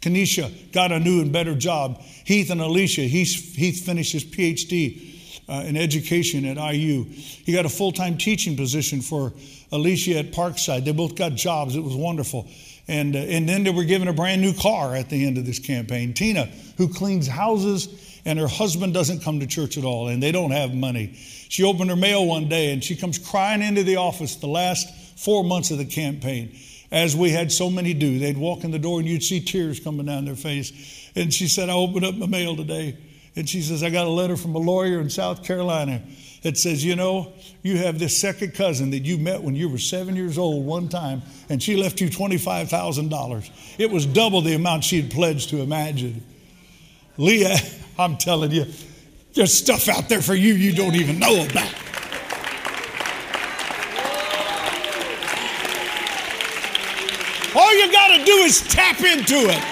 [0.00, 2.00] Kenesha got a new and better job.
[2.24, 5.14] Heath and Alicia, Heath, Heath finished his PhD
[5.48, 7.04] uh, in education at IU.
[7.04, 9.32] He got a full time teaching position for
[9.70, 10.84] Alicia at Parkside.
[10.84, 11.76] They both got jobs.
[11.76, 12.48] It was wonderful.
[12.88, 15.46] And, uh, and then they were given a brand new car at the end of
[15.46, 16.14] this campaign.
[16.14, 17.88] Tina, who cleans houses
[18.28, 21.14] and her husband doesn't come to church at all, and they don't have money.
[21.14, 24.86] She opened her mail one day and she comes crying into the office the last
[25.18, 26.54] four months of the campaign,
[26.92, 28.18] as we had so many do.
[28.18, 31.10] They'd walk in the door and you'd see tears coming down their face.
[31.16, 32.98] And she said, I opened up my mail today
[33.34, 36.02] And she says, I got a letter from a lawyer in South Carolina
[36.42, 39.78] that says, You know, you have this second cousin that you met when you were
[39.78, 43.50] seven years old one time, and she left you $25,000.
[43.78, 46.24] It was double the amount she had pledged to imagine.
[47.16, 47.56] Leah,
[47.98, 48.64] I'm telling you,
[49.34, 51.74] there's stuff out there for you you don't even know about.
[57.56, 59.62] All you got to do is tap into it.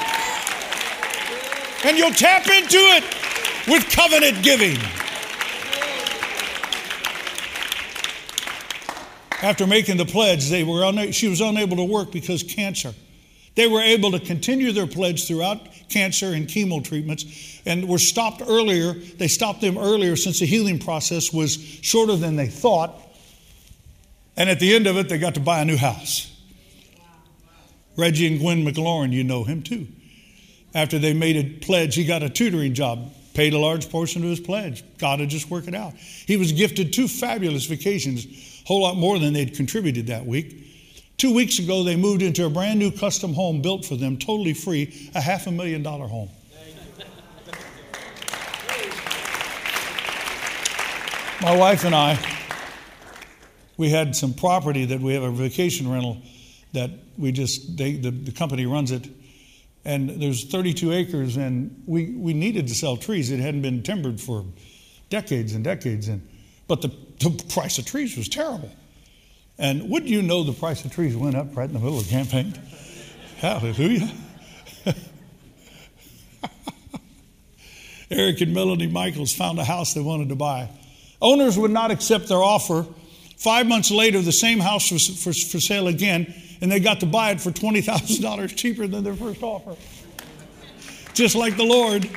[1.85, 3.05] And you'll tap into it
[3.69, 4.77] with covenant giving.
[9.41, 12.93] After making the pledge, they were una- she was unable to work because cancer.
[13.55, 18.43] They were able to continue their pledge throughout cancer and chemo treatments and were stopped
[18.47, 18.93] earlier.
[18.93, 22.95] They stopped them earlier since the healing process was shorter than they thought.
[24.37, 26.33] And at the end of it, they got to buy a new house.
[27.97, 29.87] Reggie and Gwen McLaurin, you know him too.
[30.75, 34.29] After they made a pledge, he got a tutoring job, paid a large portion of
[34.29, 34.85] his pledge.
[34.99, 35.95] God had just worked it out.
[35.97, 40.66] He was gifted two fabulous vacations, a whole lot more than they'd contributed that week.
[41.17, 44.53] Two weeks ago, they moved into a brand new custom home built for them, totally
[44.53, 46.29] free, a half a million dollar home.
[51.41, 52.19] My wife and I,
[53.77, 56.21] we had some property that we have a vacation rental
[56.73, 59.09] that we just, they, the, the company runs it.
[59.85, 63.31] And there's 32 acres, and we, we needed to sell trees.
[63.31, 64.45] It hadn't been timbered for
[65.09, 66.09] decades and decades.
[66.09, 66.27] And,
[66.67, 66.89] but the,
[67.21, 68.71] the price of trees was terrible.
[69.59, 72.05] And wouldn't you know the price of trees went up right in the middle of
[72.05, 72.55] the campaign?
[73.39, 74.11] Hallelujah.
[78.11, 80.69] Eric and Melody Michaels found a house they wanted to buy.
[81.21, 82.87] Owners would not accept their offer.
[83.39, 87.07] Five months later, the same house was for, for sale again, and they got to
[87.07, 89.77] buy it for $20,000 cheaper than their first offer.
[91.15, 92.09] Just like the Lord.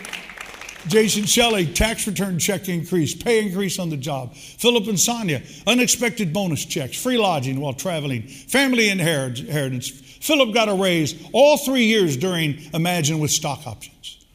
[0.87, 4.33] Jason Shelley, tax return check increase, pay increase on the job.
[4.35, 9.89] Philip and Sonia, unexpected bonus checks, free lodging while traveling, family inheritance.
[9.89, 14.25] Philip got a raise all three years during Imagine with stock options.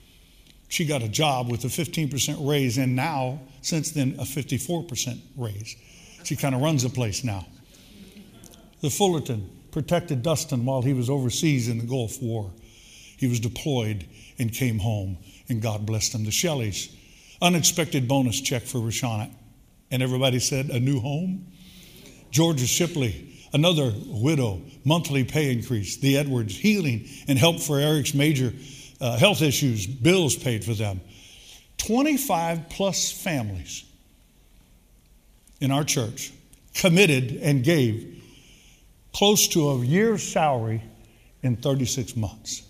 [0.68, 5.76] She got a job with a 15% raise, and now, since then, a 54% raise.
[6.24, 7.46] She kind of runs the place now.
[8.80, 12.50] The Fullerton protected Dustin while he was overseas in the Gulf War.
[13.16, 14.06] He was deployed
[14.38, 15.16] and came home
[15.48, 16.24] and God blessed them.
[16.24, 16.94] The Shelleys,
[17.40, 19.30] unexpected bonus check for Rashana.
[19.90, 21.46] And everybody said, a new home.
[22.30, 25.98] Georgia Shipley, another widow, monthly pay increase.
[25.98, 28.52] The Edwards, healing and help for Eric's major
[29.00, 31.00] uh, health issues, bills paid for them.
[31.78, 33.84] 25 plus families
[35.60, 36.32] in our church
[36.74, 38.22] committed and gave
[39.12, 40.82] close to a year's salary
[41.42, 42.63] in 36 months.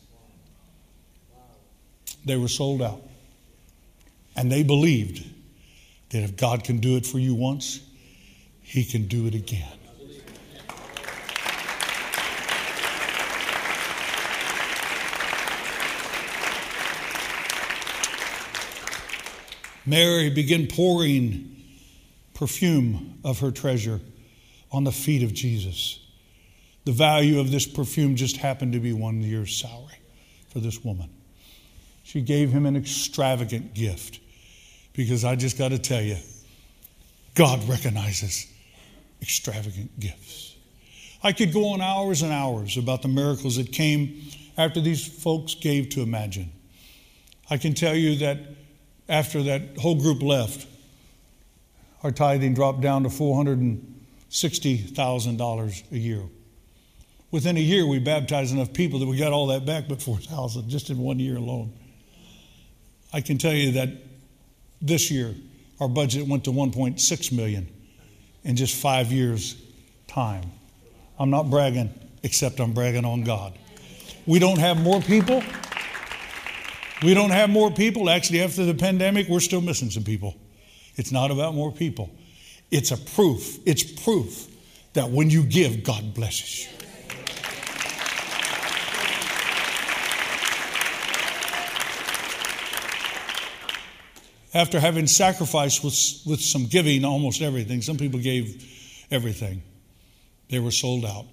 [2.24, 3.02] They were sold out.
[4.36, 5.24] And they believed
[6.10, 7.80] that if God can do it for you once,
[8.62, 9.78] He can do it again.
[19.86, 21.62] Mary began pouring
[22.32, 24.00] perfume of her treasure
[24.72, 26.00] on the feet of Jesus.
[26.84, 29.98] The value of this perfume just happened to be one year's salary
[30.48, 31.10] for this woman.
[32.04, 34.20] She gave him an extravagant gift
[34.92, 36.18] because I just got to tell you,
[37.34, 38.46] God recognizes
[39.20, 40.54] extravagant gifts.
[41.22, 44.22] I could go on hours and hours about the miracles that came
[44.56, 46.50] after these folks gave to Imagine.
[47.50, 48.38] I can tell you that
[49.08, 50.68] after that whole group left,
[52.02, 56.22] our tithing dropped down to $460,000 a year.
[57.30, 60.68] Within a year, we baptized enough people that we got all that back but 4,000
[60.68, 61.72] just in one year alone.
[63.14, 63.90] I can tell you that
[64.82, 65.36] this year
[65.78, 67.68] our budget went to 1.6 million
[68.42, 69.54] in just five years'
[70.08, 70.50] time.
[71.16, 71.94] I'm not bragging,
[72.24, 73.56] except I'm bragging on God.
[74.26, 75.44] We don't have more people.
[77.04, 78.10] We don't have more people.
[78.10, 80.34] Actually, after the pandemic, we're still missing some people.
[80.96, 82.10] It's not about more people.
[82.72, 83.60] It's a proof.
[83.64, 84.48] It's proof
[84.94, 86.73] that when you give, God blesses you.
[94.54, 95.94] After having sacrificed with,
[96.24, 98.64] with some giving almost everything, some people gave
[99.10, 99.62] everything,
[100.48, 101.26] they were sold out.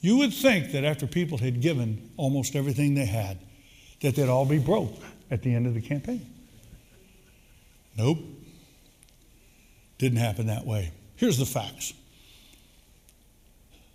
[0.00, 3.38] You would think that after people had given almost everything they had,
[4.00, 4.94] that they'd all be broke
[5.30, 6.24] at the end of the campaign.
[7.96, 8.18] Nope.
[9.98, 10.92] Didn't happen that way.
[11.16, 11.92] Here's the facts.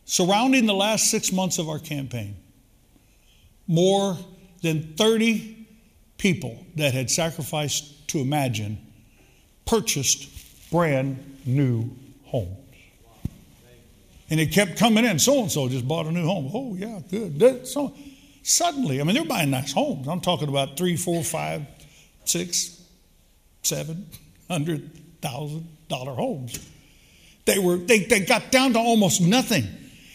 [0.03, 2.35] Surrounding the last six months of our campaign,
[3.65, 4.15] more
[4.61, 5.54] than 30
[6.17, 8.77] people that had sacrificed to imagine
[9.65, 11.89] purchased brand new
[12.23, 12.57] homes.
[14.29, 15.19] And it kept coming in.
[15.19, 16.49] So and so just bought a new home.
[16.53, 17.67] Oh, yeah, good.
[17.67, 17.95] So
[18.41, 20.07] suddenly, I mean, they're buying nice homes.
[20.07, 21.61] I'm talking about three, four, five,
[22.25, 22.81] six,
[23.61, 24.07] seven
[24.47, 24.91] hundred
[25.21, 26.59] thousand dollar homes.
[27.45, 29.65] They were they, they got down to almost nothing.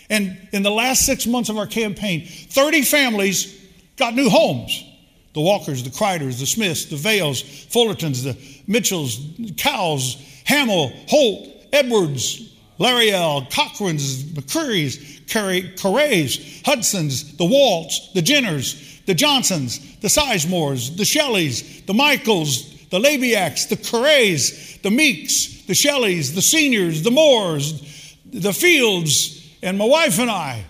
[0.08, 3.56] And in the last six months of our campaign, 30 families
[3.96, 4.84] got new homes.
[5.32, 9.20] The Walkers, the Criders, the Smiths, the Vales, Fullertons, the Mitchells,
[9.56, 19.98] Cowles, Hamill, Holt, Edwards, Lariel, Cochrans, McCreary's, Carrays, Hudsons, the Walts, the Jenners, the Johnsons,
[19.98, 26.42] the Sizemores, the Shelleys, the Michaels, the Labiacs, the Carrays, the Meeks, the Shelleys, the
[26.42, 30.64] Seniors, the Moores, the Fields, and my wife and I.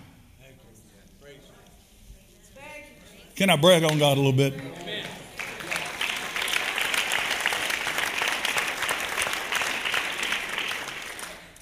[3.41, 4.53] Can I brag on God a little bit?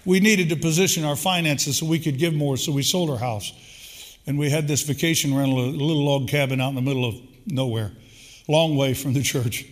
[0.04, 3.18] We needed to position our finances so we could give more, so we sold our
[3.18, 4.18] house.
[4.28, 7.16] And we had this vacation rental, a little log cabin out in the middle of
[7.46, 7.94] nowhere,
[8.50, 9.64] long way from the church.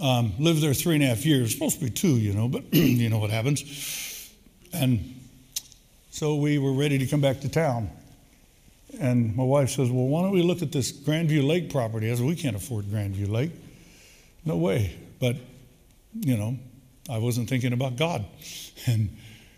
[0.00, 2.62] Um, lived there three and a half years, supposed to be two, you know, but
[2.72, 4.30] you know what happens.
[4.72, 5.20] And
[6.12, 7.90] so we were ready to come back to town.
[9.00, 12.10] And my wife says, Well, why don't we look at this Grandview Lake property?
[12.10, 13.52] I said, We can't afford Grandview Lake.
[14.44, 14.94] No way.
[15.18, 15.36] But,
[16.14, 16.58] you know,
[17.08, 18.24] I wasn't thinking about God.
[18.86, 19.14] And,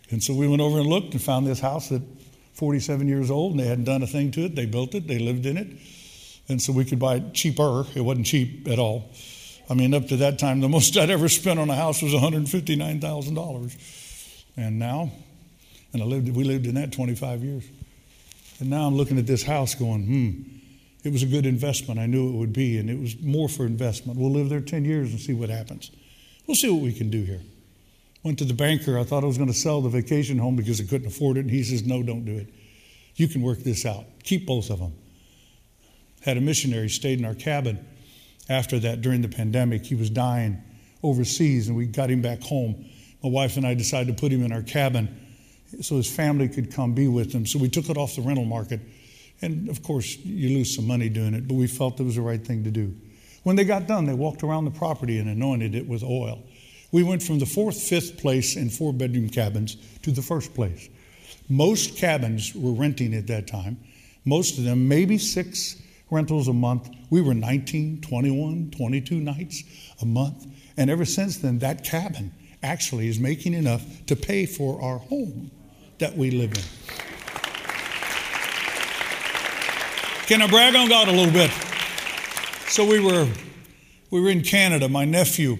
[0.09, 2.01] and so we went over and looked and found this house at
[2.55, 4.53] 47 years old, and they hadn't done a thing to it.
[4.53, 5.67] They built it, they lived in it.
[6.49, 7.85] And so we could buy it cheaper.
[7.95, 9.09] It wasn't cheap at all.
[9.69, 12.11] I mean, up to that time, the most I'd ever spent on a house was
[12.11, 14.43] $159,000.
[14.57, 15.09] And now,
[15.93, 17.63] and I lived, we lived in that 25 years.
[18.59, 20.53] And now I'm looking at this house going, hmm,
[21.03, 21.99] it was a good investment.
[21.99, 24.17] I knew it would be, and it was more for investment.
[24.17, 25.91] We'll live there 10 years and see what happens.
[26.47, 27.41] We'll see what we can do here.
[28.23, 28.97] Went to the banker.
[28.97, 31.41] I thought I was going to sell the vacation home because I couldn't afford it.
[31.41, 32.47] And he says, no, don't do it.
[33.15, 34.05] You can work this out.
[34.23, 34.93] Keep both of them.
[36.21, 37.85] Had a missionary stayed in our cabin
[38.49, 39.85] after that during the pandemic.
[39.85, 40.63] He was dying
[41.03, 42.85] overseas, and we got him back home.
[43.21, 45.22] My wife and I decided to put him in our cabin
[45.81, 47.45] so his family could come be with him.
[47.45, 48.81] So we took it off the rental market.
[49.41, 52.21] And of course, you lose some money doing it, but we felt it was the
[52.21, 52.95] right thing to do.
[53.43, 56.43] When they got done, they walked around the property and anointed it with oil.
[56.91, 60.89] We went from the fourth, fifth place in four bedroom cabins to the first place.
[61.49, 63.77] Most cabins were renting at that time,
[64.25, 66.89] most of them, maybe six rentals a month.
[67.09, 69.63] We were 19, 21, 22 nights
[70.01, 70.45] a month.
[70.77, 75.51] And ever since then, that cabin actually is making enough to pay for our home
[75.99, 76.63] that we live in.
[80.27, 81.51] Can I brag on God a little bit?
[82.67, 83.27] So we were,
[84.09, 84.87] we were in Canada.
[84.87, 85.57] My nephew,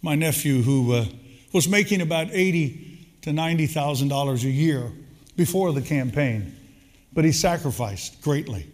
[0.00, 1.04] my nephew who uh,
[1.52, 4.90] was making about eighty to ninety thousand dollars a year
[5.36, 6.56] before the campaign,
[7.12, 8.66] but he sacrificed greatly.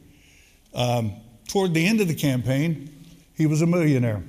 [0.74, 1.12] Um,
[1.48, 2.90] toward the end of the campaign,
[3.34, 4.22] he was a millionaire.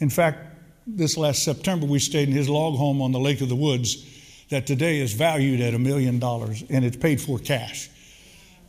[0.00, 0.38] In fact,
[0.86, 4.04] this last September, we stayed in his log home on the Lake of the Woods
[4.48, 7.90] that today is valued at a million dollars and it's paid for cash.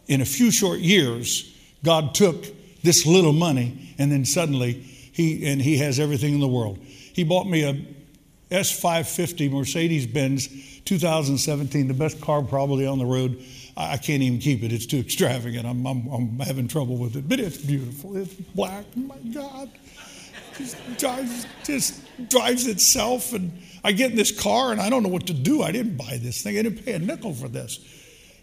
[0.08, 1.54] In a few short years,
[1.84, 2.46] God took
[2.84, 6.78] this little money and then suddenly he and he has everything in the world.
[6.80, 7.74] He bought me a
[8.50, 10.48] S550 Mercedes Benz
[10.86, 13.44] 2017, the best car probably on the road.
[13.76, 14.72] I can't even keep it.
[14.72, 15.68] It's too extravagant.
[15.68, 18.18] I'm, I'm, I'm having trouble with it, but it's beautiful.
[18.18, 18.86] It's black.
[18.96, 19.70] My God.
[20.58, 23.34] Just drives, just drives itself.
[23.34, 23.52] And
[23.84, 25.64] I get in this car and I don't know what to do.
[25.64, 26.58] I didn't buy this thing.
[26.58, 27.80] I didn't pay a nickel for this.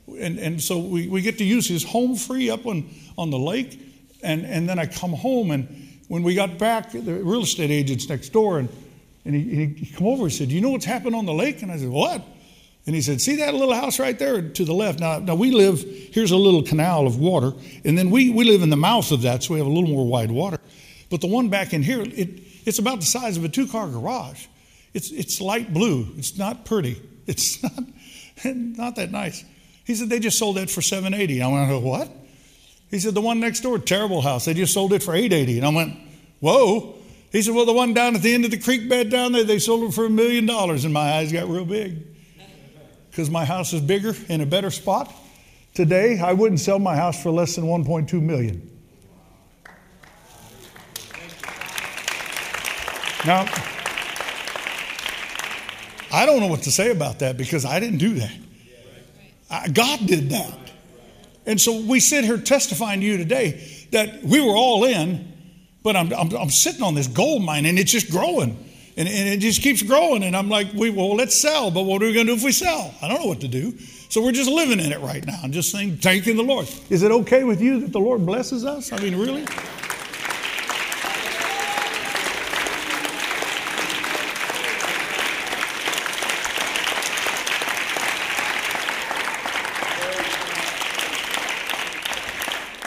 [0.06, 3.38] And, and so we, we get to use his home free up on, on the
[3.38, 3.80] lake.
[4.22, 8.08] And, and then I come home and when we got back, the real estate agent's
[8.08, 8.68] next door and,
[9.24, 11.62] and he, he come over and said, you know what's happened on the lake?
[11.62, 12.22] And I said, What?
[12.86, 15.00] And he said, See that little house right there to the left?
[15.00, 15.80] Now, now we live,
[16.12, 17.52] here's a little canal of water,
[17.84, 19.88] and then we, we live in the mouth of that, so we have a little
[19.88, 20.58] more wide water.
[21.14, 23.86] But the one back in here, it, it's about the size of a two car
[23.86, 24.46] garage.
[24.94, 26.08] It's, it's light blue.
[26.16, 27.00] It's not pretty.
[27.28, 27.72] It's not,
[28.44, 29.44] not that nice.
[29.84, 32.10] He said, They just sold that for 780 I went, What?
[32.90, 34.46] He said, The one next door, terrible house.
[34.46, 35.96] They just sold it for 880 And I went,
[36.40, 36.96] Whoa.
[37.30, 39.44] He said, Well, the one down at the end of the creek bed down there,
[39.44, 40.84] they sold it for a million dollars.
[40.84, 42.02] And my eyes got real big
[43.10, 45.14] because my house is bigger in a better spot.
[45.74, 48.73] Today, I wouldn't sell my house for less than 1.2 million.
[53.26, 53.46] Now,
[56.12, 58.36] I don't know what to say about that because I didn't do that.
[59.50, 60.58] I, God did that.
[61.46, 65.32] And so we sit here testifying to you today that we were all in,
[65.84, 68.58] But I'm, I'm, I'm sitting on this gold mine and it's just growing.
[68.96, 70.22] And, and it just keeps growing.
[70.22, 71.70] And I'm like, we, well, let's sell.
[71.70, 72.94] But what are we going to do if we sell?
[73.02, 73.78] I don't know what to do.
[74.08, 76.68] So we're just living in it right now and just saying, thanking the Lord.
[76.88, 78.92] Is it okay with you that the Lord blesses us?
[78.92, 79.44] I mean, really?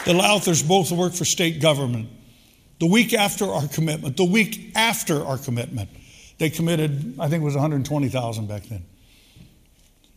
[0.07, 2.07] The Louthers both work for state government.
[2.79, 5.89] The week after our commitment, the week after our commitment,
[6.37, 8.85] they committed, I think it was 120,000 back then.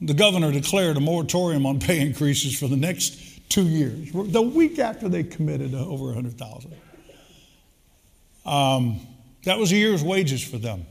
[0.01, 4.13] The governor declared a moratorium on pay increases for the next two years.
[4.13, 6.73] The week after they committed over 100,000.
[8.47, 9.01] Um,
[9.43, 10.87] that was a year's wages for them.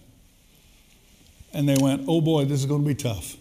[1.54, 3.38] And they went, oh boy, this is going to be tough.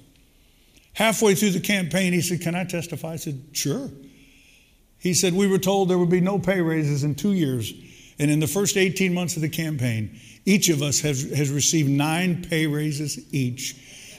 [0.92, 3.14] Halfway through the campaign, he said, Can I testify?
[3.14, 3.90] I said, Sure.
[4.98, 7.72] He said, We were told there would be no pay raises in two years.
[8.18, 11.88] And in the first 18 months of the campaign, each of us has, has received
[11.88, 13.76] nine pay raises each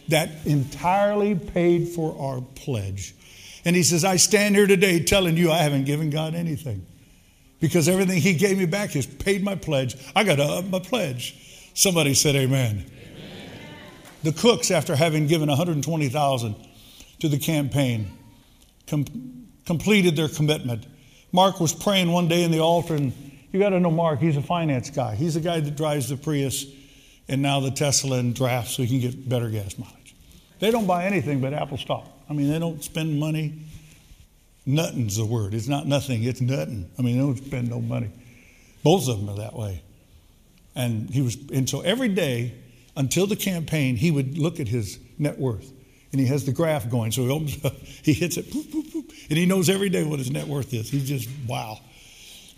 [0.07, 3.13] that entirely paid for our pledge.
[3.65, 6.85] And he says, I stand here today telling you I haven't given God anything
[7.59, 9.95] because everything he gave me back has paid my pledge.
[10.15, 11.71] I got to up my pledge.
[11.73, 12.85] Somebody said, Amen.
[12.85, 12.91] amen.
[14.23, 16.55] The cooks, after having given 120,000
[17.19, 18.11] to the campaign,
[18.87, 20.83] com- completed their commitment.
[21.31, 23.13] Mark was praying one day in the altar, and
[23.51, 25.13] you got to know Mark, he's a finance guy.
[25.13, 26.65] He's the guy that drives the Prius
[27.27, 30.15] and now the Tesla and draft so he can get better gas mileage.
[30.57, 32.07] They don't buy anything but Apple stock.
[32.27, 33.61] I mean, they don't spend money.
[34.65, 35.53] Nothing's the word.
[35.53, 36.89] It's not nothing, it's nothing.
[36.97, 38.09] I mean, they don't spend no money.
[38.81, 39.83] Both of them are that way.
[40.73, 42.55] And he was, and so every day
[42.95, 45.71] until the campaign, he would look at his net worth
[46.11, 47.11] and he has the graph going.
[47.11, 50.03] So he opens up, he hits it, boop, boop, boop, and he knows every day
[50.03, 50.89] what his net worth is.
[50.89, 51.79] He's just, wow.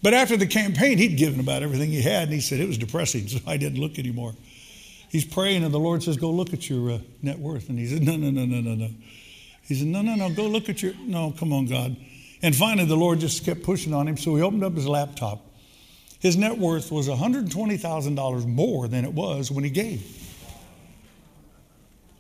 [0.02, 2.78] But after the campaign, he'd given about everything he had, and he said it was
[2.78, 4.34] depressing, so I didn't look anymore.
[5.10, 7.68] He's praying, and the Lord says, Go look at your uh, net worth.
[7.68, 8.90] And he said, No, no, no, no, no, no.
[9.64, 11.98] He said, No, no, no, go look at your, no, come on, God.
[12.42, 15.46] And finally, the Lord just kept pushing on him, so he opened up his laptop.
[16.20, 20.21] His net worth was $120,000 more than it was when he gave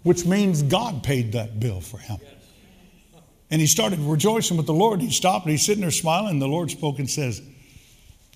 [0.03, 2.19] which means God paid that bill for him.
[3.51, 5.01] And he started rejoicing with the Lord.
[5.01, 6.31] He stopped and he's sitting there smiling.
[6.31, 7.41] And the Lord spoke and says,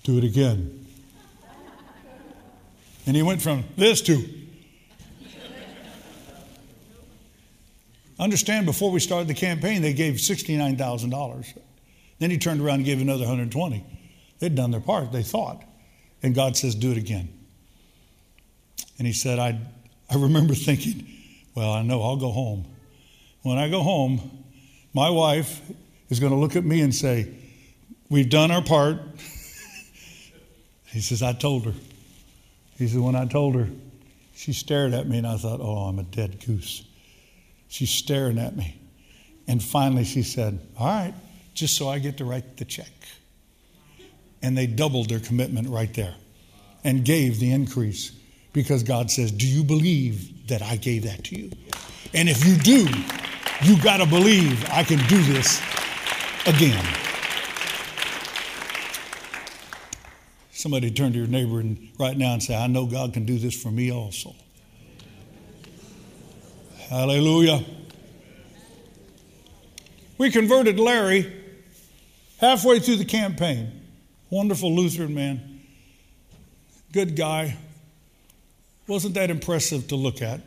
[0.04, 0.86] Do it again.
[3.06, 4.22] And he went from this to.
[8.18, 11.58] Understand, before we started the campaign, they gave $69,000.
[12.18, 13.84] Then he turned around and gave another 120.
[14.38, 15.62] They'd done their part, they thought.
[16.22, 17.28] And God says, Do it again.
[18.98, 19.60] And he said, I,
[20.10, 21.06] I remember thinking,
[21.56, 22.66] well, I know I'll go home.
[23.42, 24.44] When I go home,
[24.92, 25.62] my wife
[26.10, 27.32] is going to look at me and say,
[28.08, 28.98] We've done our part.
[30.86, 31.72] he says, I told her.
[32.76, 33.68] He said, When I told her,
[34.34, 36.84] she stared at me and I thought, Oh, I'm a dead goose.
[37.68, 38.78] She's staring at me.
[39.48, 41.14] And finally she said, All right,
[41.54, 42.92] just so I get to write the check.
[44.42, 46.14] And they doubled their commitment right there
[46.84, 48.12] and gave the increase
[48.56, 51.52] because God says, Do you believe that I gave that to you?
[52.14, 52.88] And if you do,
[53.62, 55.60] you got to believe I can do this
[56.46, 56.82] again.
[60.52, 63.38] Somebody turn to your neighbor and right now and say, I know God can do
[63.38, 64.34] this for me also.
[66.88, 67.62] Hallelujah.
[70.16, 71.30] We converted Larry
[72.38, 73.82] halfway through the campaign.
[74.30, 75.60] Wonderful Lutheran man.
[76.92, 77.58] Good guy
[78.86, 80.40] wasn't that impressive to look at.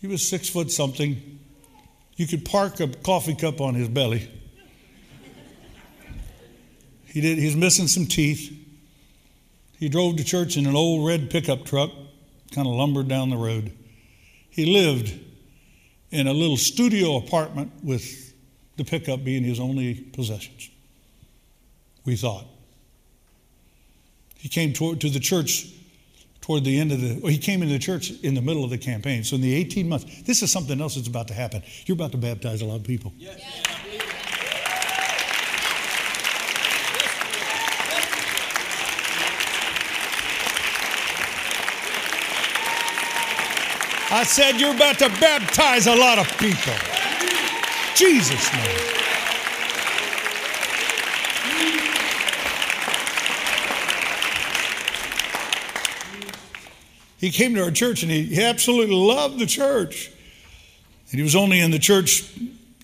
[0.00, 1.38] He was six foot something.
[2.16, 4.28] You could park a coffee cup on his belly.
[7.06, 7.38] He did.
[7.38, 8.58] He's missing some teeth.
[9.78, 11.90] He drove to church in an old red pickup truck,
[12.52, 13.72] kind of lumbered down the road.
[14.48, 15.18] He lived
[16.10, 18.34] in a little studio apartment with
[18.76, 20.70] the pickup being his only possessions.
[22.04, 22.46] We thought.
[24.38, 25.66] He came to, to the church
[26.42, 28.70] toward the end of the, well, he came into the church in the middle of
[28.70, 29.24] the campaign.
[29.24, 31.62] So in the 18 months, this is something else that's about to happen.
[31.86, 33.12] You're about to baptize a lot of people.
[33.16, 33.40] Yes.
[44.14, 46.74] I said you're about to baptize a lot of people.
[47.94, 49.01] Jesus' name.
[57.22, 60.10] He came to our church and he, he absolutely loved the church.
[61.10, 62.28] And he was only in the church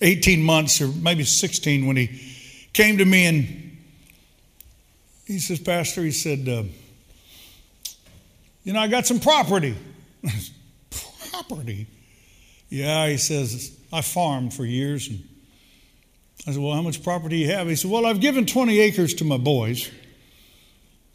[0.01, 2.21] 18 months or maybe 16 when he
[2.71, 3.77] came to me and
[5.25, 6.63] he says, Pastor, he said, uh,
[8.63, 9.75] You know, I got some property.
[11.31, 11.87] property?
[12.69, 15.09] Yeah, he says, I farmed for years.
[15.09, 15.21] And
[16.47, 17.67] I said, Well, how much property do you have?
[17.67, 19.91] He said, Well, I've given 20 acres to my boys,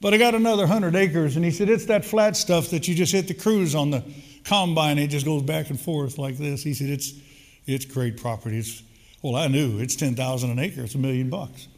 [0.04, 1.34] but I got another 100 acres.
[1.34, 4.04] And he said, It's that flat stuff that you just hit the cruise on the
[4.44, 4.98] combine.
[4.98, 6.62] It just goes back and forth like this.
[6.62, 7.14] He said, It's,
[7.64, 8.58] it's great property.
[8.58, 8.82] It's,
[9.22, 10.82] well, I knew it's 10,000 an acre.
[10.82, 11.68] It's a million bucks.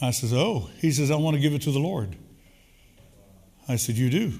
[0.00, 0.70] I says, Oh.
[0.78, 2.16] He says, I want to give it to the Lord.
[3.68, 4.32] I said, You do?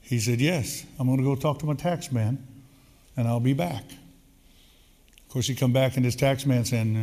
[0.00, 0.86] He said, Yes.
[0.96, 2.38] I'm going to go talk to my tax man
[3.16, 3.82] and I'll be back.
[3.82, 6.96] Of course, he come back and his tax man saying,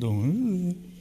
[0.00, 0.91] uh,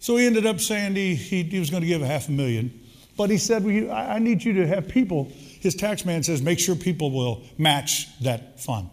[0.00, 2.32] so he ended up saying he, he, he was going to give a half a
[2.32, 2.80] million.
[3.16, 5.30] But he said, well, I need you to have people.
[5.60, 8.88] His tax man says, make sure people will match that fund.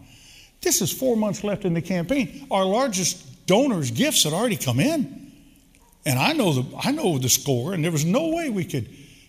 [0.60, 2.46] This is four months left in the campaign.
[2.50, 5.32] Our largest donors' gifts had already come in.
[6.04, 8.88] And I know the, I know the score, and there was no way we could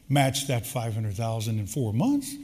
[0.10, 2.36] match that 500,000 in four months.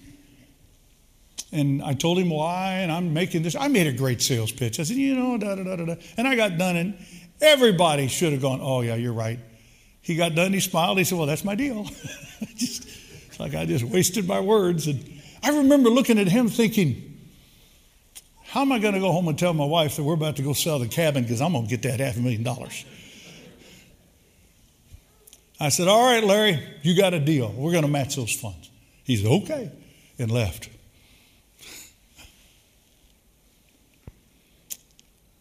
[1.52, 3.56] And I told him why, and I'm making this.
[3.56, 4.80] I made a great sales pitch.
[4.80, 5.96] I said, you know, da da da da.
[6.18, 7.06] And I got done, and
[7.42, 9.40] everybody should have gone, oh, yeah, you're right.
[10.02, 10.98] He got done, he smiled.
[10.98, 11.84] He said, well, that's my deal.
[12.56, 12.88] just,
[13.28, 14.88] it's like I just wasted my words.
[14.88, 17.16] And I remember looking at him thinking,
[18.44, 20.42] how am I going to go home and tell my wife that we're about to
[20.42, 22.86] go sell the cabin because I'm going to get that half a million dollars?
[25.60, 27.52] I said, All right, Larry, you got a deal.
[27.52, 28.70] We're going to match those funds.
[29.04, 29.72] He said, Okay,
[30.20, 30.70] and left.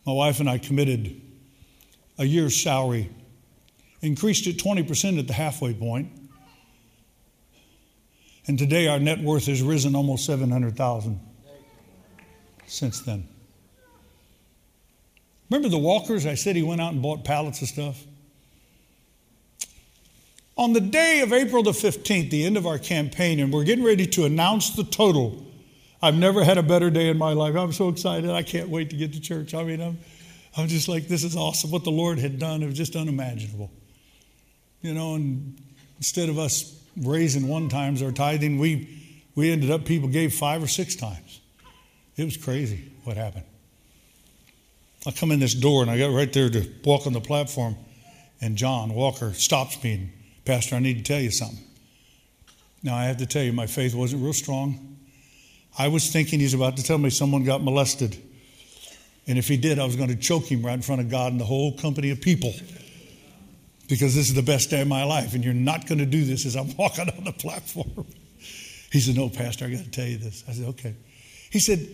[0.06, 1.20] My wife and I committed
[2.18, 3.10] a year's salary,
[4.00, 6.08] increased it 20% at the halfway point,
[8.46, 11.20] and today our net worth has risen almost 700,000
[12.66, 13.28] since then.
[15.50, 16.26] Remember the walkers?
[16.26, 18.04] I said he went out and bought pallets of stuff.
[20.56, 23.84] On the day of April the 15th, the end of our campaign, and we're getting
[23.84, 25.44] ready to announce the total
[26.04, 27.56] I've never had a better day in my life.
[27.56, 28.28] I'm so excited.
[28.28, 29.54] I can't wait to get to church.
[29.54, 29.98] I mean, I'm,
[30.56, 31.70] I'm just like, this is awesome.
[31.70, 33.70] What the Lord had done, it was just unimaginable.
[34.82, 35.60] You know, and
[35.98, 39.02] instead of us raising one times our tithing, we,
[39.34, 41.40] we ended up, people gave five or six times.
[42.16, 43.46] It was crazy what happened.
[45.06, 47.76] I come in this door and I got right there to walk on the platform,
[48.40, 50.12] and John Walker stops me and,
[50.44, 51.64] Pastor, I need to tell you something.
[52.82, 54.98] Now, I have to tell you, my faith wasn't real strong.
[55.78, 58.16] I was thinking he's about to tell me someone got molested.
[59.26, 61.32] And if he did, I was going to choke him right in front of God
[61.32, 62.52] and the whole company of people.
[63.88, 66.24] Because this is the best day of my life, and you're not going to do
[66.24, 68.06] this as I'm walking on the platform.
[68.90, 70.44] He said, No, Pastor, I got to tell you this.
[70.48, 70.94] I said, Okay.
[71.50, 71.86] He said,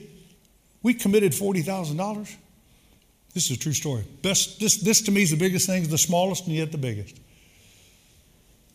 [0.82, 2.36] We committed $40,000.
[3.32, 4.04] This is a true story.
[4.22, 7.16] Best, this, this to me is the biggest thing, the smallest and yet the biggest.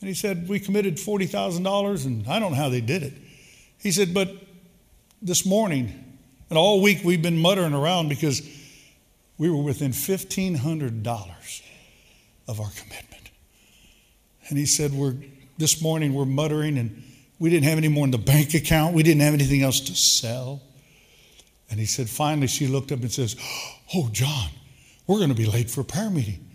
[0.01, 3.13] And he said, We committed $40,000, and I don't know how they did it.
[3.79, 4.29] He said, But
[5.21, 6.04] this morning,
[6.49, 8.41] and all week we've been muttering around because
[9.37, 11.61] we were within $1,500
[12.47, 13.31] of our commitment.
[14.47, 15.15] And he said, We're
[15.57, 17.03] this morning we're muttering and
[17.39, 18.93] we didn't have any more in the bank account.
[18.93, 20.61] We didn't have anything else to sell.
[21.69, 23.35] And he said, finally, she looked up and says,
[23.93, 24.49] Oh, John,
[25.07, 26.45] we're going to be late for prayer meeting.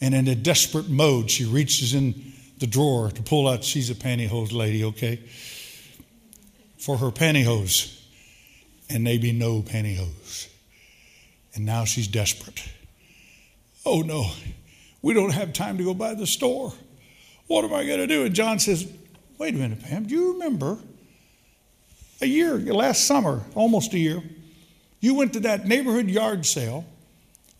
[0.00, 3.94] And in a desperate mode, she reaches in the drawer to pull out, she's a
[3.94, 5.20] pantyhose lady, okay?
[6.78, 7.97] For her pantyhose
[8.88, 10.48] and they be no pantyhose.
[11.54, 12.62] And now she's desperate.
[13.84, 14.30] Oh no,
[15.02, 16.72] we don't have time to go by the store.
[17.46, 18.24] What am I going to do?
[18.24, 18.86] And John says,
[19.38, 20.78] Wait a minute, Pam, do you remember
[22.20, 24.22] a year, last summer, almost a year,
[25.00, 26.84] you went to that neighborhood yard sale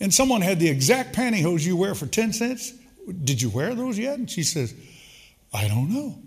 [0.00, 2.72] and someone had the exact pantyhose you wear for 10 cents?
[3.24, 4.18] Did you wear those yet?
[4.18, 4.74] And she says,
[5.52, 6.18] I don't know.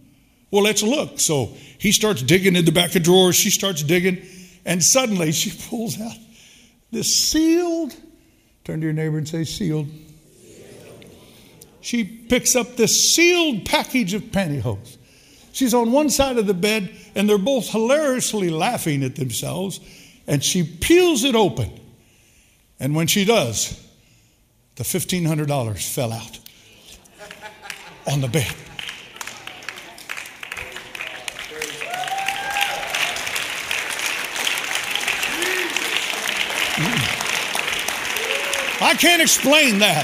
[0.49, 1.20] Well, let's look.
[1.20, 3.36] So he starts digging in the back of drawers.
[3.36, 4.26] She starts digging.
[4.66, 6.18] And suddenly she pulls out
[6.91, 7.95] this sealed,
[8.64, 9.88] turn to your neighbor and say, sealed.
[11.80, 14.97] She picks up this sealed package of pantyhose.
[15.51, 19.80] She's on one side of the bed, and they're both hilariously laughing at themselves.
[20.28, 21.72] And she peels it open.
[22.80, 23.84] And when she does,
[24.76, 26.39] the $1,500 fell out
[28.07, 28.53] on the bed.
[38.92, 40.04] I can't explain that.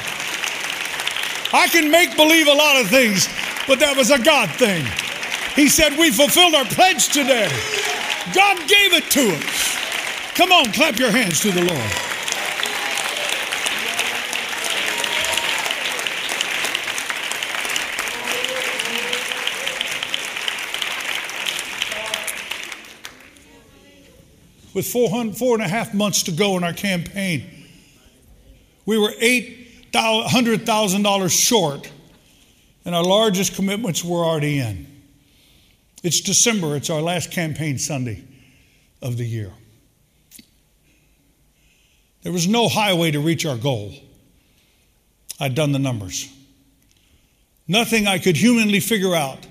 [1.51, 3.27] I can make believe a lot of things,
[3.67, 4.87] but that was a God thing.
[5.57, 7.49] He said, We fulfilled our pledge today.
[8.33, 9.75] God gave it to us.
[10.35, 11.91] Come on, clap your hands to the Lord.
[24.73, 27.56] With four, four and a half months to go in our campaign,
[28.87, 31.91] we were $800,000 short,
[32.85, 34.87] and our largest commitments were already in.
[36.03, 38.23] It's December, it's our last campaign Sunday
[39.01, 39.51] of the year.
[42.23, 43.93] There was no highway to reach our goal.
[45.37, 46.33] I'd done the numbers.
[47.67, 49.45] Nothing I could humanly figure out.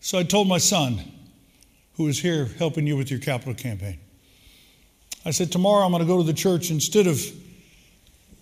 [0.00, 1.02] So I told my son,
[1.96, 4.00] who is here helping you with your capital campaign,
[5.26, 7.22] I said, Tomorrow I'm going to go to the church instead of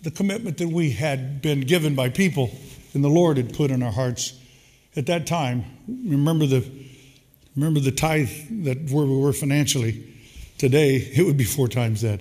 [0.03, 2.51] the commitment that we had been given by people
[2.95, 4.39] and the Lord had put in our hearts
[4.97, 5.65] at that time.
[5.87, 6.69] Remember the,
[7.57, 8.31] remember the tithe
[8.65, 10.05] that where we were financially.
[10.57, 12.21] Today, it would be four times that.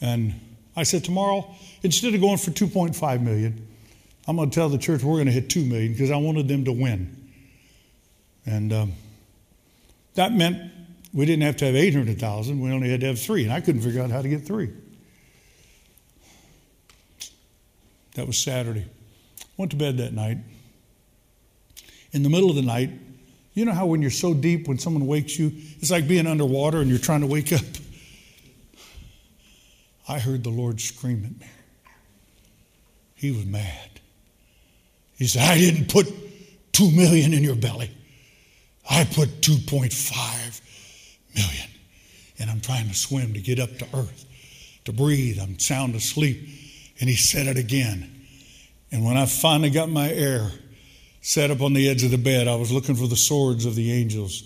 [0.00, 0.34] And
[0.76, 1.52] I said, Tomorrow,
[1.82, 3.66] instead of going for 2.5 million,
[4.26, 6.48] I'm going to tell the church we're going to hit 2 million because I wanted
[6.48, 7.30] them to win.
[8.46, 8.92] And um,
[10.14, 10.72] that meant
[11.12, 13.44] we didn't have to have 800,000, we only had to have three.
[13.44, 14.70] And I couldn't figure out how to get three.
[18.14, 18.86] That was Saturday.
[19.56, 20.38] Went to bed that night.
[22.12, 22.90] In the middle of the night,
[23.54, 26.80] you know how when you're so deep, when someone wakes you, it's like being underwater
[26.80, 27.64] and you're trying to wake up?
[30.08, 31.46] I heard the Lord scream at me.
[33.14, 34.00] He was mad.
[35.16, 36.12] He said, I didn't put
[36.72, 37.90] two million in your belly.
[38.88, 40.60] I put 2.5
[41.34, 41.68] million.
[42.38, 44.26] And I'm trying to swim to get up to earth,
[44.84, 45.38] to breathe.
[45.40, 46.48] I'm sound asleep.
[47.00, 48.10] And he said it again.
[48.92, 50.50] And when I finally got my air,
[51.20, 53.74] sat up on the edge of the bed, I was looking for the swords of
[53.74, 54.44] the angels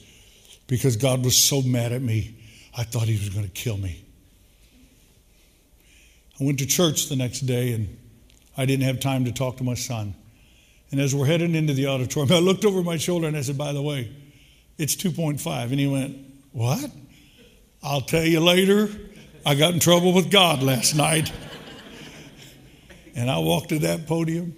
[0.66, 2.36] because God was so mad at me,
[2.76, 4.04] I thought he was going to kill me.
[6.40, 7.96] I went to church the next day and
[8.56, 10.14] I didn't have time to talk to my son.
[10.90, 13.58] And as we're heading into the auditorium, I looked over my shoulder and I said,
[13.58, 14.10] By the way,
[14.76, 15.62] it's 2.5.
[15.70, 16.16] And he went,
[16.52, 16.90] What?
[17.82, 18.88] I'll tell you later.
[19.46, 21.32] I got in trouble with God last night.
[23.18, 24.54] And I walked to that podium.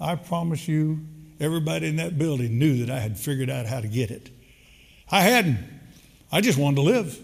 [0.00, 1.00] I promise you,
[1.40, 4.30] everybody in that building knew that I had figured out how to get it.
[5.10, 5.58] I hadn't.
[6.30, 7.18] I just wanted to live.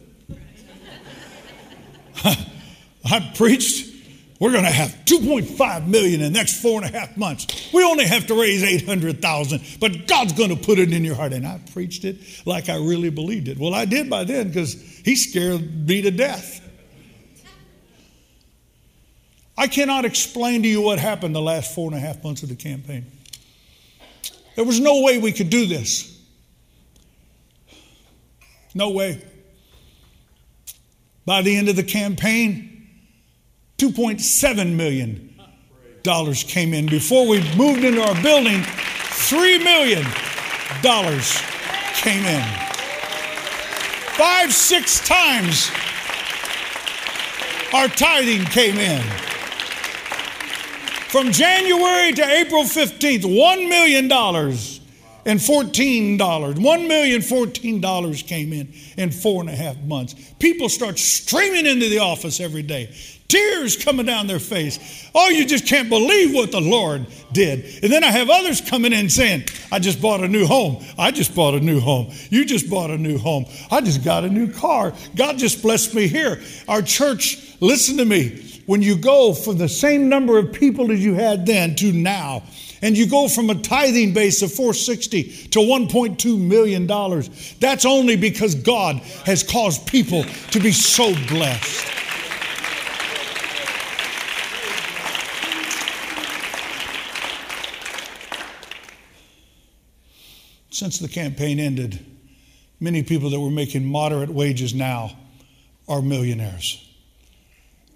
[3.04, 3.88] I preached
[4.40, 7.72] we're going to have 2.5 million in the next four and a half months.
[7.72, 11.32] We only have to raise 800,000, but God's going to put it in your heart.
[11.32, 13.58] And I preached it like I really believed it.
[13.58, 16.64] Well, I did by then because he scared me to death.
[19.58, 22.48] I cannot explain to you what happened the last four and a half months of
[22.48, 23.04] the campaign.
[24.54, 26.16] There was no way we could do this.
[28.72, 29.20] No way.
[31.26, 32.88] By the end of the campaign,
[33.78, 35.34] $2.7 million
[36.46, 36.86] came in.
[36.86, 40.04] Before we moved into our building, $3 million
[41.94, 42.44] came in.
[44.16, 45.68] Five, six times
[47.74, 49.27] our tithing came in.
[51.08, 56.18] From January to April 15th, $1 million and $14.
[56.18, 60.14] $1 million, $14 came in in four and a half months.
[60.38, 62.94] People start streaming into the office every day
[63.28, 65.10] tears coming down their face.
[65.14, 67.84] Oh, you just can't believe what the Lord did.
[67.84, 70.82] And then I have others coming in saying, I just bought a new home.
[70.98, 72.10] I just bought a new home.
[72.30, 73.44] You just bought a new home.
[73.70, 74.94] I just got a new car.
[75.14, 76.40] God just blessed me here.
[76.66, 78.57] Our church, listen to me.
[78.68, 82.42] When you go from the same number of people as you had then to now,
[82.82, 88.14] and you go from a tithing base of 460 to 1.2 million dollars, that's only
[88.14, 91.86] because God has caused people to be so blessed.
[100.68, 102.04] Since the campaign ended,
[102.80, 105.16] many people that were making moderate wages now
[105.88, 106.84] are millionaires.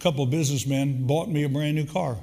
[0.03, 2.17] Couple businessmen bought me a brand new car,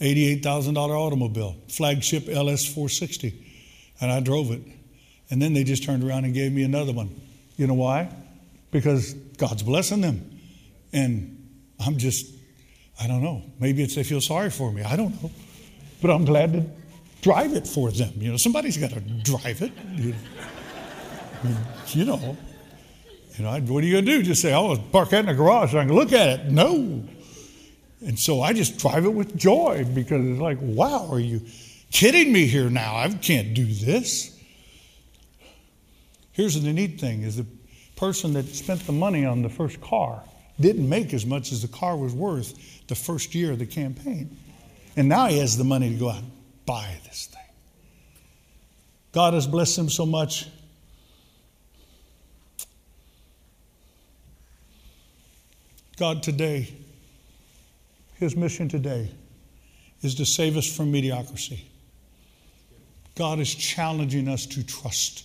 [0.00, 3.34] $88,000 automobile, flagship LS 460,
[4.00, 4.62] and I drove it.
[5.28, 7.20] And then they just turned around and gave me another one.
[7.58, 8.08] You know why?
[8.70, 10.40] Because God's blessing them.
[10.94, 11.46] And
[11.78, 12.32] I'm just,
[12.98, 13.42] I don't know.
[13.60, 14.82] Maybe it's they feel sorry for me.
[14.82, 15.30] I don't know.
[16.00, 16.64] But I'm glad to
[17.20, 18.12] drive it for them.
[18.16, 19.72] You know, somebody's got to drive it.
[21.94, 22.36] You know,
[23.38, 24.22] you know, what are you going to do?
[24.22, 26.46] Just say, oh, park that in the garage so I can look at it.
[26.50, 27.04] No.
[28.00, 31.42] And so I just drive it with joy because it's like, wow, are you
[31.90, 32.96] kidding me here now?
[32.96, 34.38] I can't do this.
[36.32, 37.46] Here's the neat thing is the
[37.96, 40.22] person that spent the money on the first car
[40.60, 44.36] didn't make as much as the car was worth the first year of the campaign.
[44.96, 46.30] And now he has the money to go out and
[46.64, 47.42] buy this thing.
[49.12, 50.46] God has blessed him so much.
[55.96, 56.74] God today,
[58.16, 59.10] His mission today
[60.02, 61.70] is to save us from mediocrity.
[63.14, 65.24] God is challenging us to trust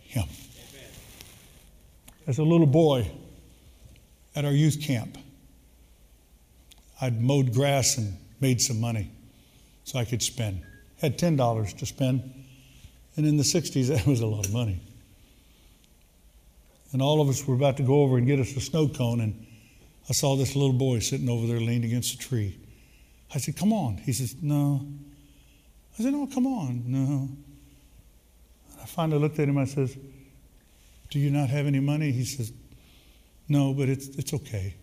[0.00, 0.26] Him.
[2.26, 3.08] As a little boy
[4.34, 5.16] at our youth camp,
[7.00, 9.10] I'd mowed grass and made some money
[9.84, 10.62] so I could spend.
[11.00, 12.34] Had $10 to spend.
[13.16, 14.80] And in the 60s, that was a lot of money.
[16.92, 19.20] And all of us were about to go over and get us a snow cone,
[19.20, 19.46] and
[20.10, 22.58] I saw this little boy sitting over there leaned against a tree.
[23.32, 23.96] I said, Come on.
[23.98, 24.84] He says, No.
[25.96, 26.82] I said, No, come on.
[26.88, 27.28] No.
[28.82, 29.56] I finally looked at him.
[29.56, 29.96] I says,
[31.10, 32.10] Do you not have any money?
[32.10, 32.52] He says,
[33.48, 34.74] No, but it's, it's okay.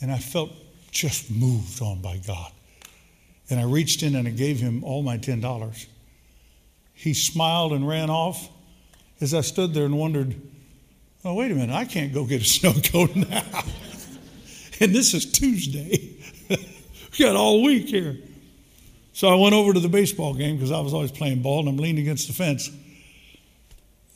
[0.00, 0.52] And I felt
[0.90, 2.50] just moved on by God.
[3.50, 5.86] And I reached in and I gave him all my $10.
[6.94, 8.48] He smiled and ran off
[9.20, 10.34] as I stood there and wondered,
[11.26, 13.44] oh, wait a minute, I can't go get a snow cone now.
[14.80, 16.16] And this is Tuesday.
[16.50, 18.16] we got all week here.
[19.12, 21.68] So I went over to the baseball game because I was always playing ball and
[21.68, 22.70] I'm leaning against the fence.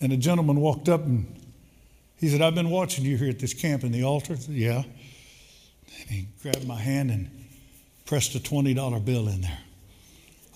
[0.01, 1.27] And a gentleman walked up and
[2.17, 4.37] he said, I've been watching you here at this camp in the altar.
[4.37, 4.85] Said, yeah.
[6.01, 7.31] And he grabbed my hand and
[8.07, 9.59] pressed a $20 bill in there.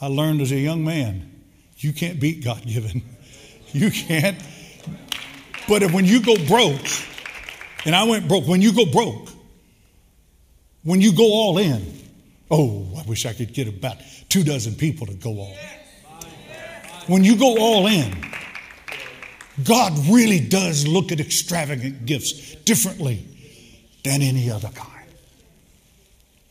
[0.00, 1.42] I learned as a young man,
[1.78, 3.02] you can't beat God given.
[3.72, 4.38] You can't.
[5.68, 6.86] But when you go broke,
[7.84, 9.28] and I went broke, when you go broke,
[10.86, 11.84] when you go all in,
[12.48, 13.96] oh, I wish I could get about
[14.28, 16.28] two dozen people to go all in.
[17.08, 18.14] When you go all in,
[19.64, 23.26] God really does look at extravagant gifts differently
[24.04, 25.10] than any other kind.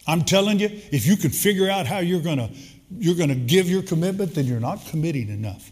[0.06, 2.50] I'm telling you, if you can figure out how you're going to
[2.92, 5.72] you're going to give your commitment, then you're not committing enough.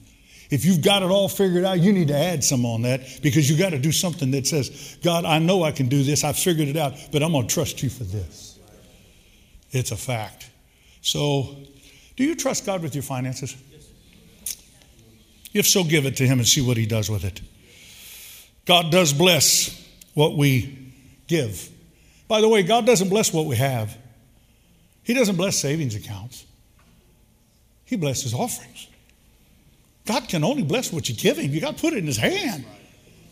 [0.49, 3.49] If you've got it all figured out, you need to add some on that because
[3.49, 6.23] you got to do something that says, God, I know I can do this.
[6.23, 8.52] I've figured it out, but I'm going to trust you for this.
[9.73, 10.49] It's a fact.
[11.01, 11.57] So,
[12.15, 13.55] do you trust God with your finances?
[15.53, 17.41] If so, give it to Him and see what He does with it.
[18.65, 20.93] God does bless what we
[21.27, 21.69] give.
[22.27, 23.97] By the way, God doesn't bless what we have.
[25.03, 26.45] He doesn't bless savings accounts,
[27.85, 28.87] He blesses offerings.
[30.05, 31.51] God can only bless what you give Him.
[31.51, 32.65] You got to put it in His hand.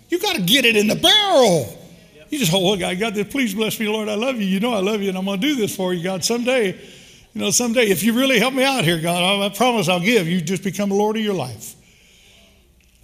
[0.10, 1.81] You got to get it in the barrel.
[2.32, 3.28] You just, oh, I got this.
[3.28, 4.08] Please bless me, Lord.
[4.08, 4.46] I love you.
[4.46, 6.24] You know I love you, and I'm going to do this for you, God.
[6.24, 6.68] Someday,
[7.34, 10.30] you know, someday, if you really help me out here, God, I promise I'll give.
[10.30, 11.76] You just become Lord of your life.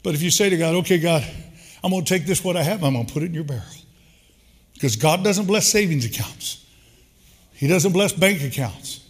[0.02, 1.26] But if you say to God, okay, God,
[1.84, 3.44] I'm going to take this, what I have, I'm going to put it in your
[3.44, 3.64] barrel.
[4.74, 6.66] Because God doesn't bless savings accounts.
[7.52, 9.06] He doesn't bless bank accounts.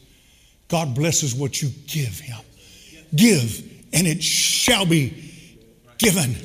[0.67, 2.39] God blesses what you give Him.
[3.15, 3.59] Give,
[3.93, 5.31] and it shall be
[5.99, 6.35] given.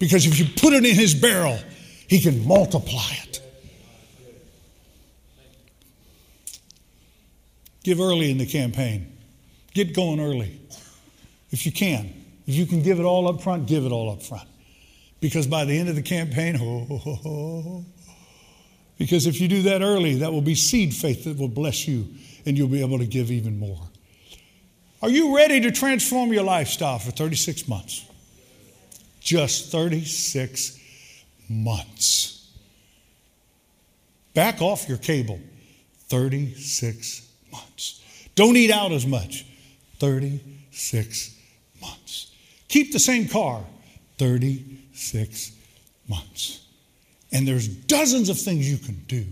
[0.00, 1.58] Because if you put it in His barrel,
[2.10, 3.40] He can multiply it.
[7.84, 9.16] Give early in the campaign.
[9.74, 10.60] Get going early.
[11.52, 12.12] If you can.
[12.48, 14.48] If you can give it all up front, give it all up front.
[15.20, 17.84] Because by the end of the campaign, oh, oh, oh,
[18.98, 22.08] because if you do that early, that will be seed faith that will bless you
[22.44, 23.88] and you'll be able to give even more.
[25.00, 28.04] Are you ready to transform your lifestyle for 36 months?
[29.20, 30.79] Just 36
[31.50, 32.48] months.
[34.32, 35.40] Back off your cable.
[36.08, 38.00] 36 months.
[38.34, 39.44] Don't eat out as much.
[39.98, 41.36] 36
[41.80, 42.32] months.
[42.68, 43.64] Keep the same car.
[44.18, 45.52] 36
[46.08, 46.64] months.
[47.32, 49.26] And there's dozens of things you can do.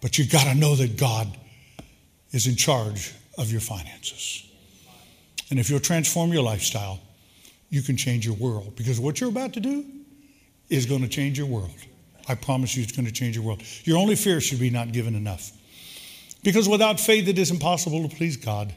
[0.00, 1.36] But you got to know that God
[2.30, 4.44] is in charge of your finances.
[5.50, 7.00] And if you'll transform your lifestyle,
[7.70, 8.74] you can change your world.
[8.76, 9.84] Because what you're about to do
[10.68, 11.74] is going to change your world.
[12.28, 13.62] I promise you it's going to change your world.
[13.84, 15.50] Your only fear should be not given enough.
[16.42, 18.72] Because without faith, it is impossible to please God.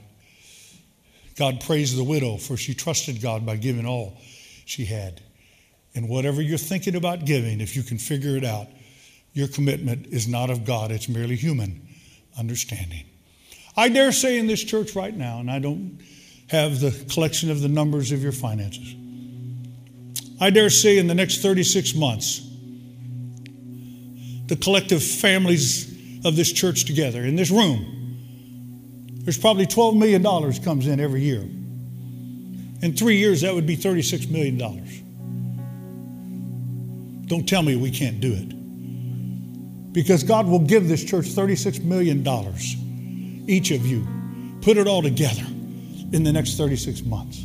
[1.35, 4.17] God praised the widow, for she trusted God by giving all
[4.65, 5.21] she had.
[5.93, 8.67] And whatever you're thinking about giving, if you can figure it out,
[9.33, 11.87] your commitment is not of God, it's merely human
[12.37, 13.05] understanding.
[13.77, 15.99] I dare say in this church right now, and I don't
[16.52, 18.93] have the collection of the numbers of your finances,
[20.41, 22.39] I dare say in the next 36 months,
[24.47, 25.89] the collective families
[26.26, 31.39] of this church together in this room, there's probably $12 million comes in every year.
[31.39, 34.58] In three years, that would be $36 million.
[37.28, 39.93] Don't tell me we can't do it.
[39.93, 42.28] Because God will give this church $36 million,
[43.47, 44.06] each of you.
[44.62, 45.45] Put it all together
[46.12, 47.43] in the next 36 months.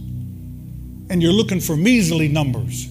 [1.09, 2.89] And you're looking for measly numbers.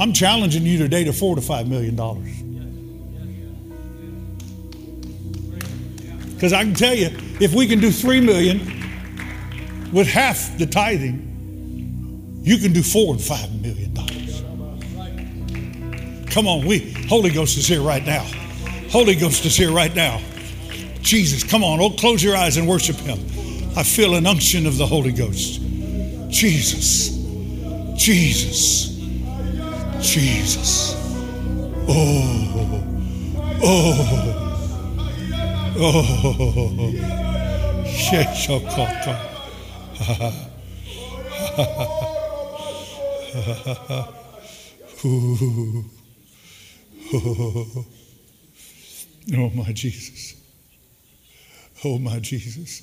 [0.00, 2.30] I'm challenging you today to four to five million dollars.
[6.34, 8.60] Because I can tell you, if we can do three million
[9.92, 14.42] with half the tithing, you can do four and five million dollars.
[16.32, 18.24] Come on, we Holy Ghost is here right now.
[18.88, 20.18] Holy Ghost is here right now.
[21.02, 23.18] Jesus, come on, oh, close your eyes and worship Him.
[23.76, 25.60] I feel an unction of the Holy Ghost.
[26.28, 27.10] Jesus,
[27.96, 28.88] Jesus,
[30.00, 30.94] Jesus.
[31.88, 32.84] Oh,
[33.62, 34.46] oh.
[35.82, 36.92] Oh,
[37.86, 39.16] Sheshokota.
[49.32, 50.39] Oh, my Jesus.
[51.84, 52.82] Oh, my Jesus.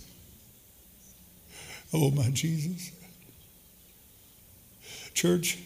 [1.93, 2.91] Oh, my Jesus.
[5.13, 5.57] Church,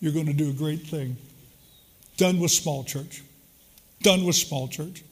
[0.00, 1.16] you're going to do a great thing.
[2.16, 3.22] Done with small church.
[4.02, 5.02] Done with small church.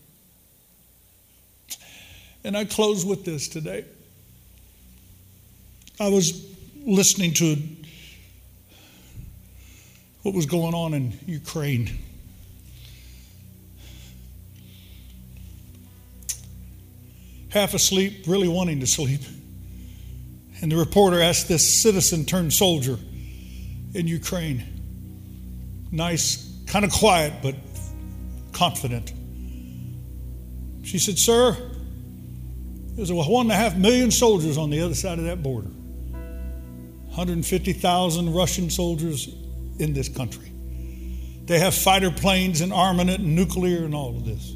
[2.44, 3.84] And I close with this today.
[5.98, 6.46] I was
[6.84, 7.56] listening to
[10.22, 11.98] what was going on in Ukraine.
[17.56, 19.22] Half asleep, really wanting to sleep.
[20.60, 22.98] And the reporter asked this citizen turned soldier
[23.94, 24.62] in Ukraine,
[25.90, 27.54] nice, kind of quiet, but
[28.52, 29.10] confident.
[30.84, 31.56] She said, Sir,
[32.90, 35.68] there's one and a half million soldiers on the other side of that border.
[35.68, 39.28] 150,000 Russian soldiers
[39.78, 40.52] in this country.
[41.46, 44.55] They have fighter planes and armament and nuclear and all of this.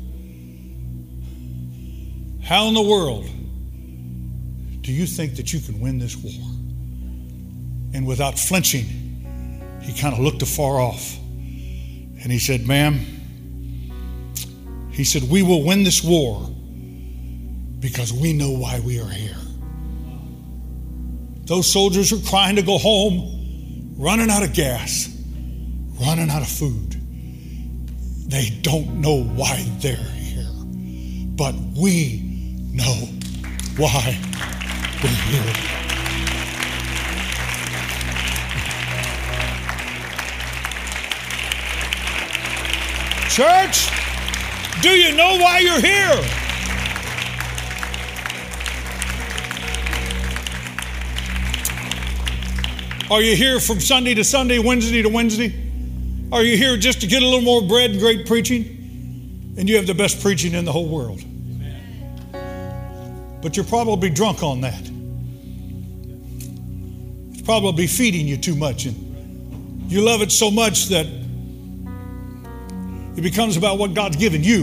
[2.51, 3.31] How in the world
[4.81, 6.33] do you think that you can win this war?
[7.95, 12.99] And without flinching, he kind of looked afar off and he said, Ma'am,
[14.91, 16.45] he said, We will win this war
[17.79, 19.37] because we know why we are here.
[21.45, 25.09] Those soldiers are crying to go home, running out of gas,
[26.01, 26.97] running out of food.
[28.29, 30.51] They don't know why they're here,
[31.37, 32.30] but we
[32.73, 33.09] know
[33.77, 34.19] why
[35.03, 35.53] we're here.
[43.31, 43.89] Church,
[44.83, 46.25] do you know why you're here?
[53.11, 55.53] Are you here from Sunday to Sunday, Wednesday to Wednesday?
[56.33, 59.57] Are you here just to get a little more bread and great preaching?
[59.59, 61.21] And you have the best preaching in the whole world.
[63.43, 64.91] But you're probably drunk on that.
[67.33, 68.87] It's probably feeding you too much.
[68.87, 71.07] And you love it so much that
[73.17, 74.63] it becomes about what God's given you.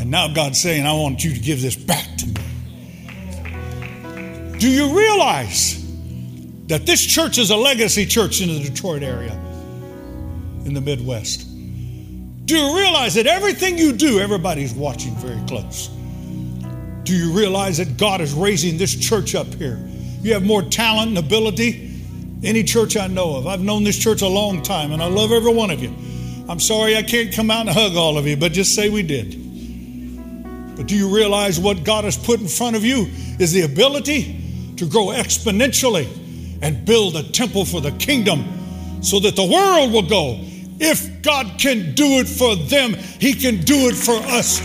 [0.00, 2.34] And now God's saying, I want you to give this back to me.
[4.58, 5.82] Do you realize?
[6.72, 9.32] that this church is a legacy church in the Detroit area,
[10.64, 11.46] in the Midwest.
[12.46, 15.90] Do you realize that everything you do, everybody's watching very close?
[17.04, 19.78] Do you realize that God is raising this church up here?
[20.22, 21.90] You have more talent and ability
[22.44, 23.46] any church I know of.
[23.46, 25.94] I've known this church a long time and I love every one of you.
[26.48, 29.02] I'm sorry I can't come out and hug all of you, but just say we
[29.02, 30.76] did.
[30.76, 33.06] But do you realize what God has put in front of you
[33.38, 36.08] is the ability to grow exponentially
[36.62, 38.44] and build a temple for the kingdom
[39.02, 40.38] so that the world will go.
[40.78, 44.60] If God can do it for them, He can do it for us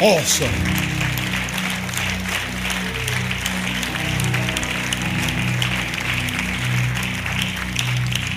[0.00, 0.73] also.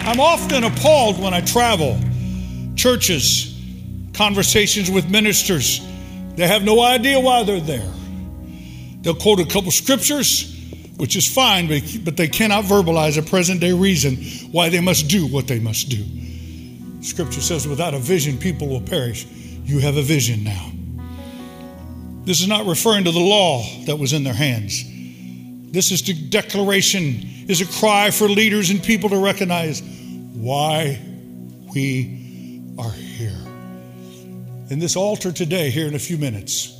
[0.07, 1.99] I'm often appalled when I travel,
[2.77, 3.53] churches,
[4.13, 5.81] conversations with ministers.
[6.35, 7.91] They have no idea why they're there.
[9.01, 10.53] They'll quote a couple scriptures
[10.95, 11.67] which is fine,
[12.05, 14.15] but they cannot verbalize a present day reason
[14.53, 16.05] why they must do what they must do.
[17.03, 19.25] Scripture says, without a vision, people will perish.
[19.65, 20.71] You have a vision now.
[22.23, 24.85] This is not referring to the law that was in their hands.
[25.69, 29.84] This is the declaration, is a cry for leaders and people to recognize
[30.38, 30.99] why
[31.73, 33.38] we are here.
[34.69, 36.73] In this altar today, here in a few minutes,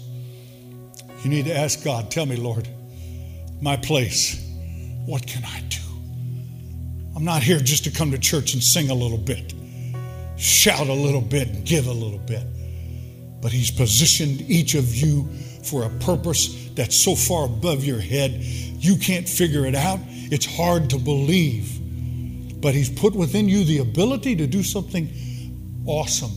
[1.23, 2.67] you need to ask God, tell me, Lord,
[3.59, 4.43] my place,
[5.05, 5.81] what can I do?
[7.15, 9.55] I'm not here just to come to church and sing a little bit,
[10.38, 12.45] shout a little bit, and give a little bit.
[13.41, 15.27] But He's positioned each of you
[15.63, 19.99] for a purpose that's so far above your head, you can't figure it out.
[20.07, 21.76] It's hard to believe.
[22.59, 25.09] But He's put within you the ability to do something
[25.85, 26.31] awesome,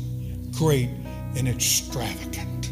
[0.53, 0.89] great,
[1.37, 2.71] and extravagant.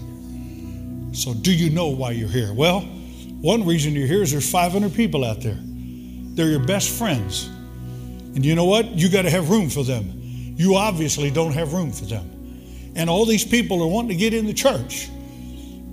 [1.16, 2.52] So, do you know why you're here?
[2.52, 5.58] Well, one reason you're here is there's 500 people out there.
[5.60, 7.46] They're your best friends.
[7.46, 8.86] And you know what?
[8.86, 10.12] You got to have room for them.
[10.56, 12.92] You obviously don't have room for them.
[12.94, 15.08] And all these people are wanting to get in the church,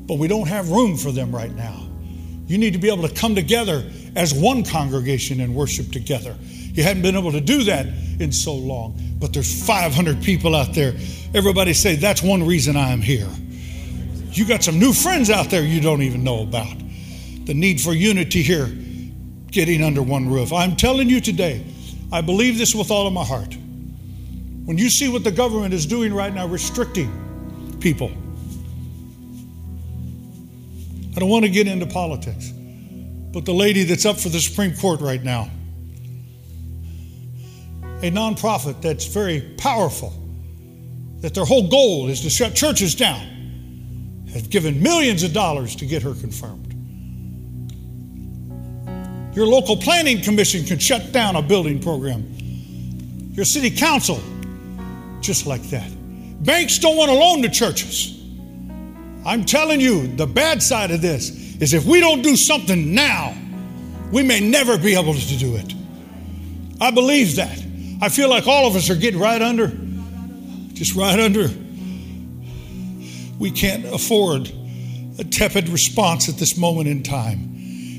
[0.07, 1.87] but we don't have room for them right now.
[2.47, 3.83] You need to be able to come together
[4.15, 6.35] as one congregation and worship together.
[6.75, 7.85] You hadn't been able to do that
[8.19, 10.93] in so long, but there's 500 people out there.
[11.33, 13.29] Everybody say, That's one reason I am here.
[14.31, 16.75] You got some new friends out there you don't even know about.
[17.45, 18.67] The need for unity here,
[19.51, 20.51] getting under one roof.
[20.51, 21.65] I'm telling you today,
[22.11, 23.55] I believe this with all of my heart.
[24.65, 28.11] When you see what the government is doing right now, restricting people,
[31.15, 32.51] I don't want to get into politics,
[33.31, 35.49] but the lady that's up for the Supreme Court right now,
[38.01, 40.13] a nonprofit that's very powerful,
[41.21, 45.85] that their whole goal is to shut churches down, have given millions of dollars to
[45.85, 46.73] get her confirmed.
[49.35, 52.25] Your local planning commission can shut down a building program.
[53.33, 54.21] Your city council,
[55.19, 55.89] just like that.
[56.43, 58.21] Banks don't want to loan to churches.
[59.25, 63.35] I'm telling you, the bad side of this is if we don't do something now,
[64.11, 65.73] we may never be able to do it.
[66.79, 67.64] I believe that.
[68.01, 69.71] I feel like all of us are getting right under,
[70.73, 71.49] just right under.
[73.39, 74.51] We can't afford
[75.17, 77.51] a tepid response at this moment in time.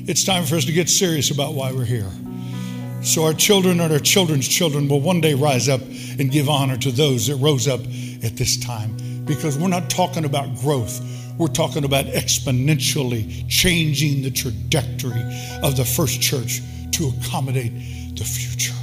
[0.07, 2.09] It's time for us to get serious about why we're here.
[3.01, 6.77] So our children and our children's children will one day rise up and give honor
[6.77, 8.95] to those that rose up at this time.
[9.25, 11.01] Because we're not talking about growth,
[11.37, 15.23] we're talking about exponentially changing the trajectory
[15.61, 16.61] of the first church
[16.91, 17.73] to accommodate
[18.15, 18.73] the future.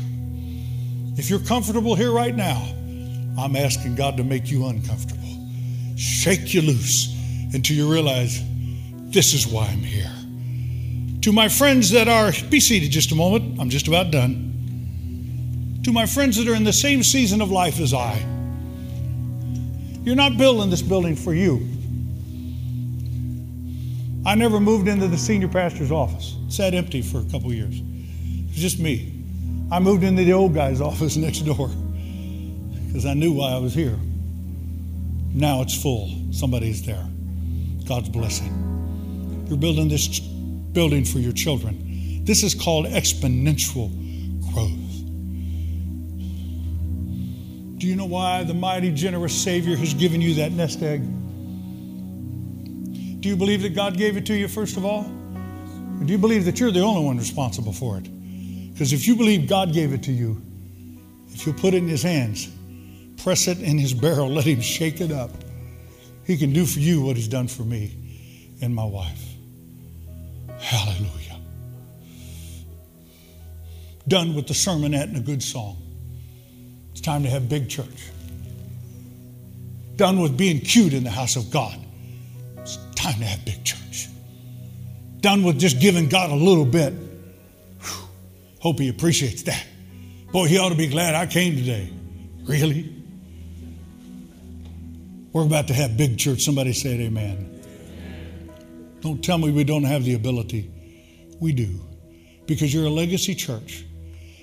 [1.17, 2.61] If you're comfortable here right now,
[3.39, 5.23] I'm asking God to make you uncomfortable.
[5.97, 7.15] Shake you loose
[7.53, 8.43] until you realize
[9.13, 10.11] this is why I'm here.
[11.23, 15.81] To my friends that are, be seated just a moment, I'm just about done.
[15.85, 18.19] To my friends that are in the same season of life as I,
[20.03, 21.67] you're not building this building for you.
[24.27, 26.37] I never moved into the senior pastor's office.
[26.49, 27.79] Sat empty for a couple years.
[27.79, 29.14] It was just me.
[29.75, 31.67] I moved into the old guy's office next door
[32.87, 33.99] because I knew why I was here.
[35.33, 36.17] Now it's full.
[36.31, 37.05] Somebody's there.
[37.85, 39.45] God's blessing.
[39.49, 42.23] You're building this building for your children.
[42.25, 43.91] This is called exponential
[44.53, 44.71] growth.
[47.81, 51.03] Do you know why the mighty, generous Savior has given you that nest egg?
[53.21, 55.01] Do you believe that God gave it to you, first of all?
[56.01, 58.14] Or do you believe that you're the only one responsible for it?
[58.75, 60.43] Because if you believe God gave it to you,
[61.29, 62.49] if you put it in His hands,
[63.23, 65.31] press it in His barrel, let Him shake it up,
[66.25, 67.97] He can do for you what He's done for me
[68.61, 69.25] and my wife.
[70.59, 71.39] Hallelujah.
[74.09, 75.79] Done with the sermonette and a good song.
[76.91, 78.11] It's time to have big church.
[79.97, 81.79] Done with being cute in the house of God
[82.59, 84.09] It's time to have big church.
[85.21, 86.93] Done with just giving God a little bit.
[88.65, 89.63] Hope he appreciates that.
[90.33, 91.93] Boy, he ought to be glad I came today.
[92.45, 92.91] Really?
[95.35, 96.41] We're about to have big church.
[96.41, 97.61] Somebody said amen.
[99.03, 100.71] Don't tell me we don't have the ability.
[101.41, 101.79] We do.
[102.47, 103.85] Because you're a legacy church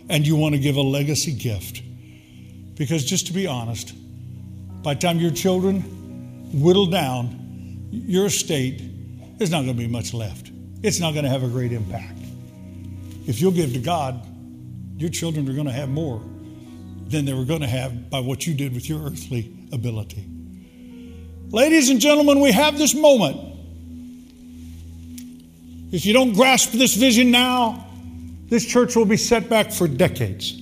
[0.08, 1.82] and you want to give a legacy gift.
[2.76, 3.96] Because just to be honest,
[4.84, 5.82] by the time your children
[6.62, 8.84] whittle down your estate,
[9.40, 10.52] there's not going to be much left.
[10.84, 12.21] It's not going to have a great impact.
[13.28, 14.26] If you'll give to God,
[14.98, 16.22] your children are going to have more
[17.08, 20.28] than they were going to have by what you did with your earthly ability.
[21.50, 23.38] Ladies and gentlemen, we have this moment.
[25.92, 27.86] If you don't grasp this vision now,
[28.46, 30.58] this church will be set back for decades.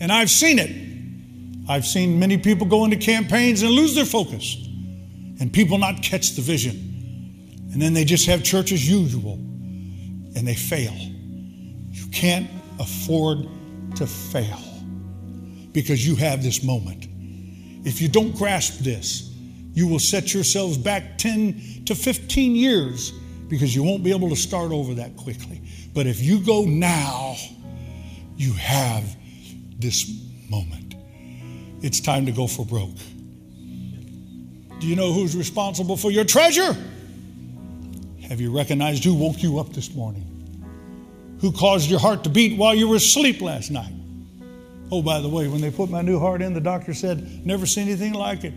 [0.00, 1.68] And I've seen it.
[1.68, 4.56] I've seen many people go into campaigns and lose their focus
[5.40, 7.68] and people not catch the vision.
[7.72, 10.94] And then they just have church as usual and they fail.
[12.08, 13.46] You can't afford
[13.96, 14.62] to fail
[15.72, 17.06] because you have this moment.
[17.86, 19.30] If you don't grasp this,
[19.74, 23.12] you will set yourselves back 10 to 15 years
[23.48, 25.60] because you won't be able to start over that quickly.
[25.92, 27.36] But if you go now,
[28.36, 29.04] you have
[29.78, 30.10] this
[30.48, 30.94] moment.
[31.82, 32.96] It's time to go for broke.
[34.80, 36.74] Do you know who's responsible for your treasure?
[38.28, 40.27] Have you recognized who woke you up this morning?
[41.40, 43.92] Who caused your heart to beat while you were asleep last night?
[44.90, 47.66] Oh, by the way, when they put my new heart in, the doctor said, never
[47.66, 48.54] seen anything like it.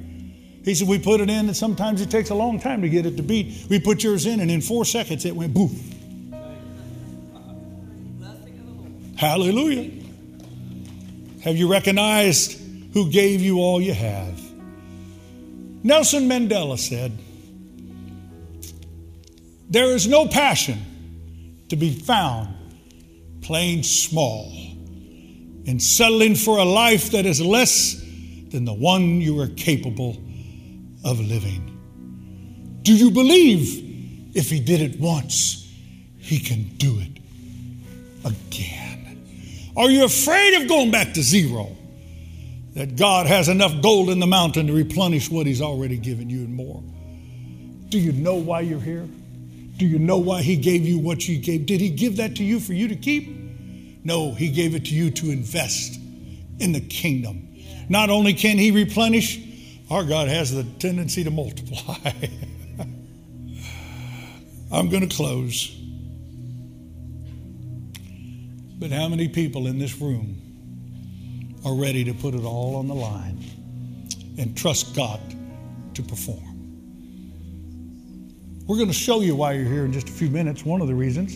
[0.64, 3.06] He said, we put it in, and sometimes it takes a long time to get
[3.06, 3.66] it to beat.
[3.70, 5.78] We put yours in, and in four seconds it went boom.
[9.18, 9.92] Hallelujah.
[11.44, 12.60] Have you recognized
[12.94, 14.40] who gave you all you have?
[15.84, 17.12] Nelson Mandela said,
[19.70, 20.80] There is no passion
[21.70, 22.56] to be found
[23.42, 24.52] playing small
[25.68, 27.96] and settling for a life that is less
[28.50, 30.18] than the one you are capable
[31.04, 32.80] of living.
[32.84, 35.72] Do you believe if He did it once,
[36.18, 37.22] He can do it
[38.26, 39.72] again?
[39.76, 41.76] Are you afraid of going back to zero?
[42.74, 46.40] That God has enough gold in the mountain to replenish what He's already given you
[46.40, 46.82] and more.
[47.90, 49.08] Do you know why you're here?
[49.82, 51.66] Do you know why He gave you what you gave?
[51.66, 53.36] Did He give that to you for you to keep?
[54.04, 56.00] No, He gave it to you to invest
[56.60, 57.50] in the kingdom.
[57.90, 59.40] Not only can He replenish,
[59.90, 61.96] our God has the tendency to multiply.
[64.72, 65.76] I'm going to close.
[68.78, 72.94] But how many people in this room are ready to put it all on the
[72.94, 73.44] line
[74.38, 75.20] and trust God
[75.96, 76.51] to perform?
[78.72, 80.64] We're going to show you why you're here in just a few minutes.
[80.64, 81.36] One of the reasons,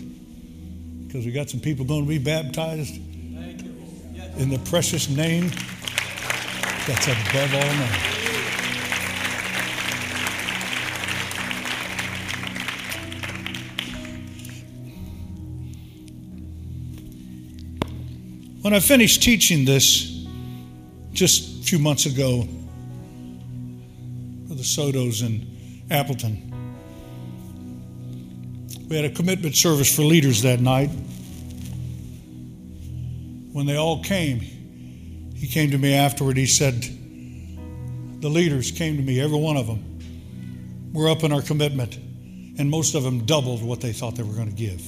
[1.06, 5.50] because we got some people going to be baptized in the precious name
[6.88, 7.92] that's above all names.
[18.62, 20.26] When I finished teaching this
[21.12, 22.48] just a few months ago
[24.48, 25.46] the Sotos in
[25.92, 26.45] Appleton,
[28.88, 30.90] we had a commitment service for leaders that night.
[33.52, 36.38] When they all came, he came to me afterward.
[36.38, 40.00] He said, The leaders came to me, every one of them.
[40.94, 44.34] We're up in our commitment, and most of them doubled what they thought they were
[44.36, 44.82] going to give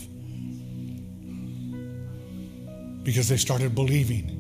[3.03, 4.34] because they started believing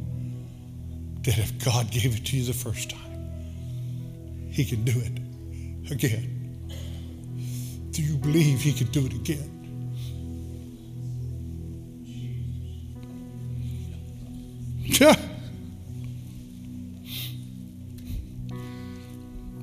[1.23, 6.36] that if God gave it to you the first time, He can do it again.
[7.97, 9.49] Do you believe He could do it again?
[14.83, 15.15] Yeah.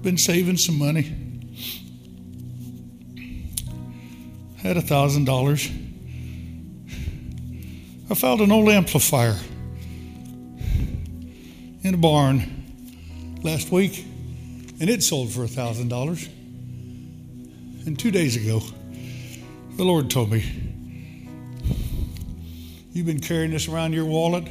[0.02, 1.14] Been saving some money.
[4.56, 5.70] Had a thousand dollars.
[8.10, 9.38] I found an old amplifier
[11.84, 14.04] in a barn last week,
[14.80, 16.43] and it sold for a $1,000.
[17.86, 18.62] And two days ago,
[19.76, 20.44] the Lord told me,
[22.92, 24.44] You've been carrying this around your wallet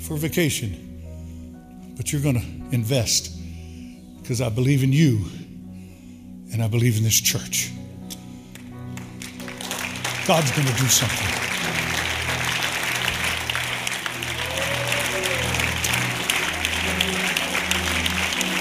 [0.00, 3.32] for vacation, but you're going to invest
[4.20, 5.24] because I believe in you
[6.52, 7.70] and I believe in this church.
[10.26, 11.46] God's going to do something.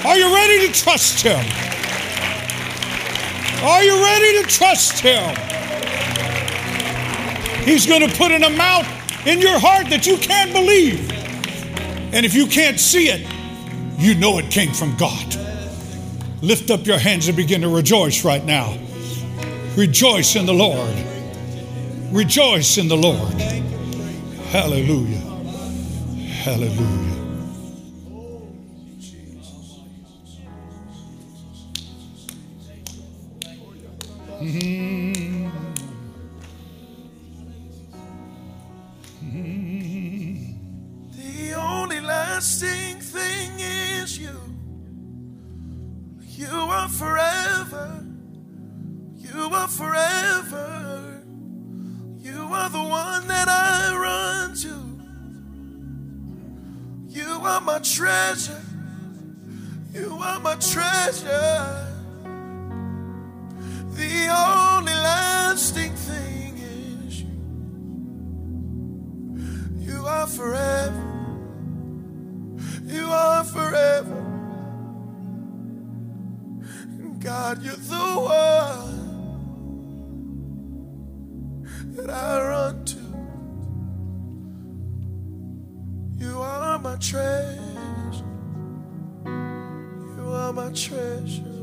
[0.05, 1.74] Are you ready to trust Him?
[3.65, 5.35] Are you ready to trust Him?
[7.63, 8.85] He's going to put an amount
[9.25, 11.11] in your heart that you can't believe.
[12.13, 13.27] And if you can't see it,
[13.97, 15.35] you know it came from God.
[16.43, 18.77] Lift up your hands and begin to rejoice right now.
[19.75, 20.95] Rejoice in the Lord.
[22.11, 23.33] Rejoice in the Lord.
[24.51, 25.17] Hallelujah.
[26.43, 27.14] Hallelujah.
[42.35, 44.37] Only lasting thing is you.
[46.19, 48.05] You are forever.
[49.15, 51.23] You are forever.
[52.17, 54.75] You are the one that I run to.
[57.07, 58.61] You are my treasure.
[59.93, 61.87] You are my treasure.
[63.91, 67.31] The only lasting thing is you.
[69.79, 71.14] You are forever.
[73.55, 74.21] Forever.
[77.19, 79.15] God, you're the one
[81.95, 82.99] that I run to.
[86.17, 88.25] You are my treasure.
[89.25, 91.54] You are my treasure.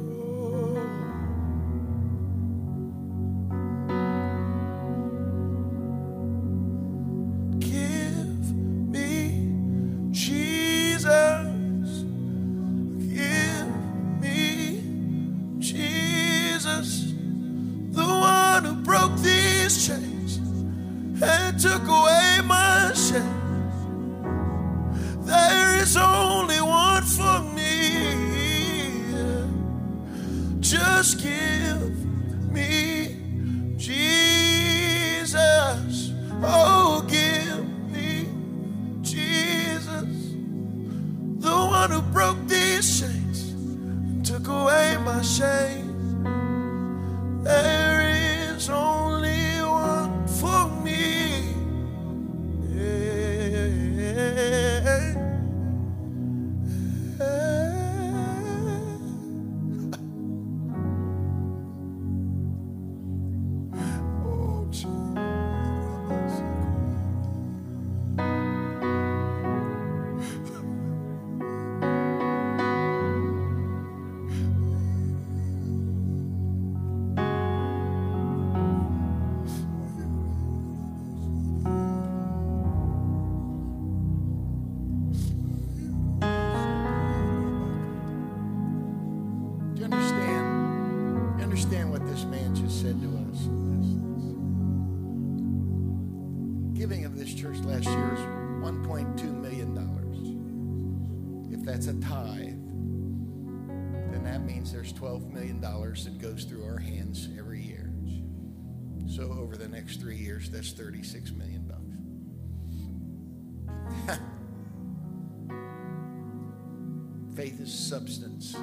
[117.43, 118.57] Faith is substance,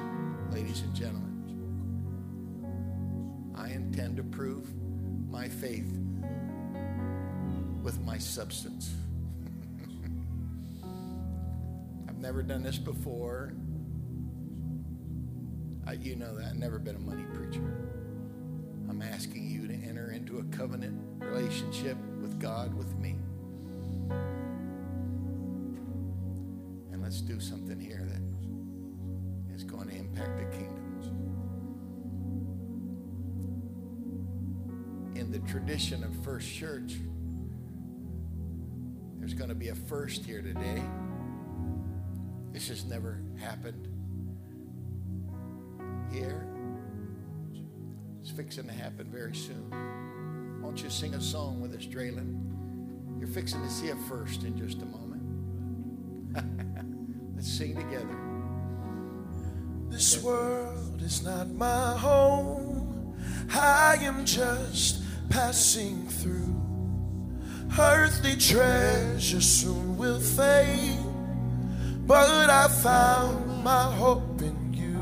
[0.52, 1.36] ladies and gentlemen.
[3.54, 4.70] I intend to prove
[5.28, 5.92] my faith
[7.82, 8.94] with my substance.
[12.08, 13.52] I've never done this before.
[15.86, 16.46] I, you know that.
[16.46, 17.90] I've never been a money preacher.
[18.88, 23.16] I'm asking you to enter into a covenant relationship with God, with me.
[26.90, 28.29] And let's do something here that
[35.20, 36.94] In the tradition of First Church,
[39.18, 40.82] there's going to be a first here today.
[42.52, 43.86] This has never happened
[46.10, 46.46] here.
[48.22, 50.58] It's fixing to happen very soon.
[50.62, 53.18] Won't you sing a song with us, Draylon?
[53.18, 55.22] You're fixing to see a first in just a moment.
[57.36, 58.16] Let's sing together.
[59.90, 63.14] This world is not my home.
[63.52, 66.54] I am just passing through.
[67.78, 70.98] Earthly treasures soon will fade,
[72.06, 74.98] but I found my hope in you.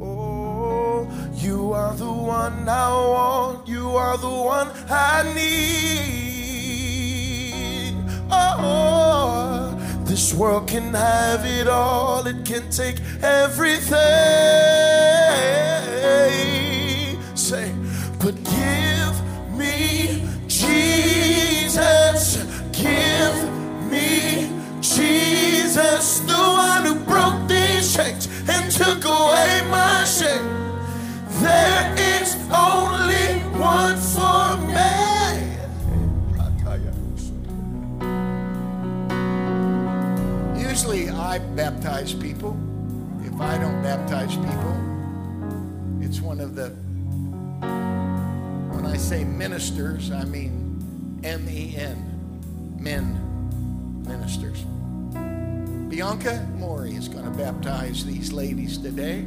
[0.00, 3.66] Oh, you are the one I want.
[3.66, 5.56] You are the one I need.
[8.30, 9.74] Oh,
[10.04, 12.26] this world can have it all.
[12.26, 13.96] It can take everything.
[21.76, 22.36] Jesus.
[22.72, 23.36] Give
[23.90, 24.50] me
[24.80, 30.46] Jesus, the one who broke these chains and took away my shame.
[31.42, 35.02] There is only one for me.
[40.58, 42.56] Usually I baptize people.
[43.22, 44.76] If I don't baptize people,
[46.00, 46.70] it's one of the,
[48.74, 50.65] when I say ministers, I mean
[51.26, 53.18] M E N, men
[54.06, 54.62] ministers.
[55.88, 59.24] Bianca Mori is going to baptize these ladies today.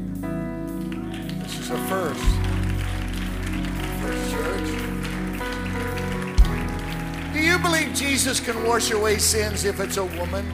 [1.44, 2.24] This is a first.
[4.00, 4.70] First church.
[7.34, 10.48] Do you believe Jesus can wash away sins if it's a woman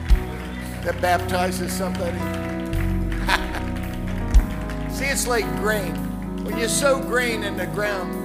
[0.82, 2.18] that baptizes somebody?
[4.92, 5.94] See, it's like grain.
[6.44, 8.15] When you sow grain in the ground,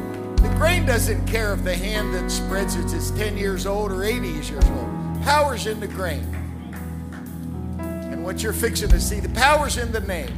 [0.62, 4.04] the grain doesn't care if the hand that spreads it is 10 years old or
[4.04, 5.24] 80 years old.
[5.24, 6.24] Power's in the grain.
[7.80, 10.32] And what you're fixing to see, the power's in the name.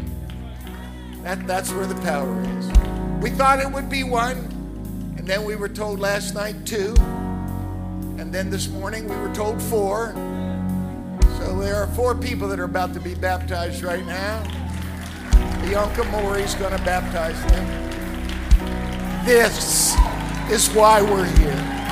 [1.24, 2.68] That, that's where the power is.
[3.22, 4.38] We thought it would be one,
[5.18, 6.96] and then we were told last night two,
[8.18, 10.14] and then this morning we were told four.
[11.38, 14.42] So there are four people that are about to be baptized right now.
[15.64, 19.26] Bianca Mori's going to baptize them.
[19.26, 19.93] This
[20.54, 21.83] is why we're here.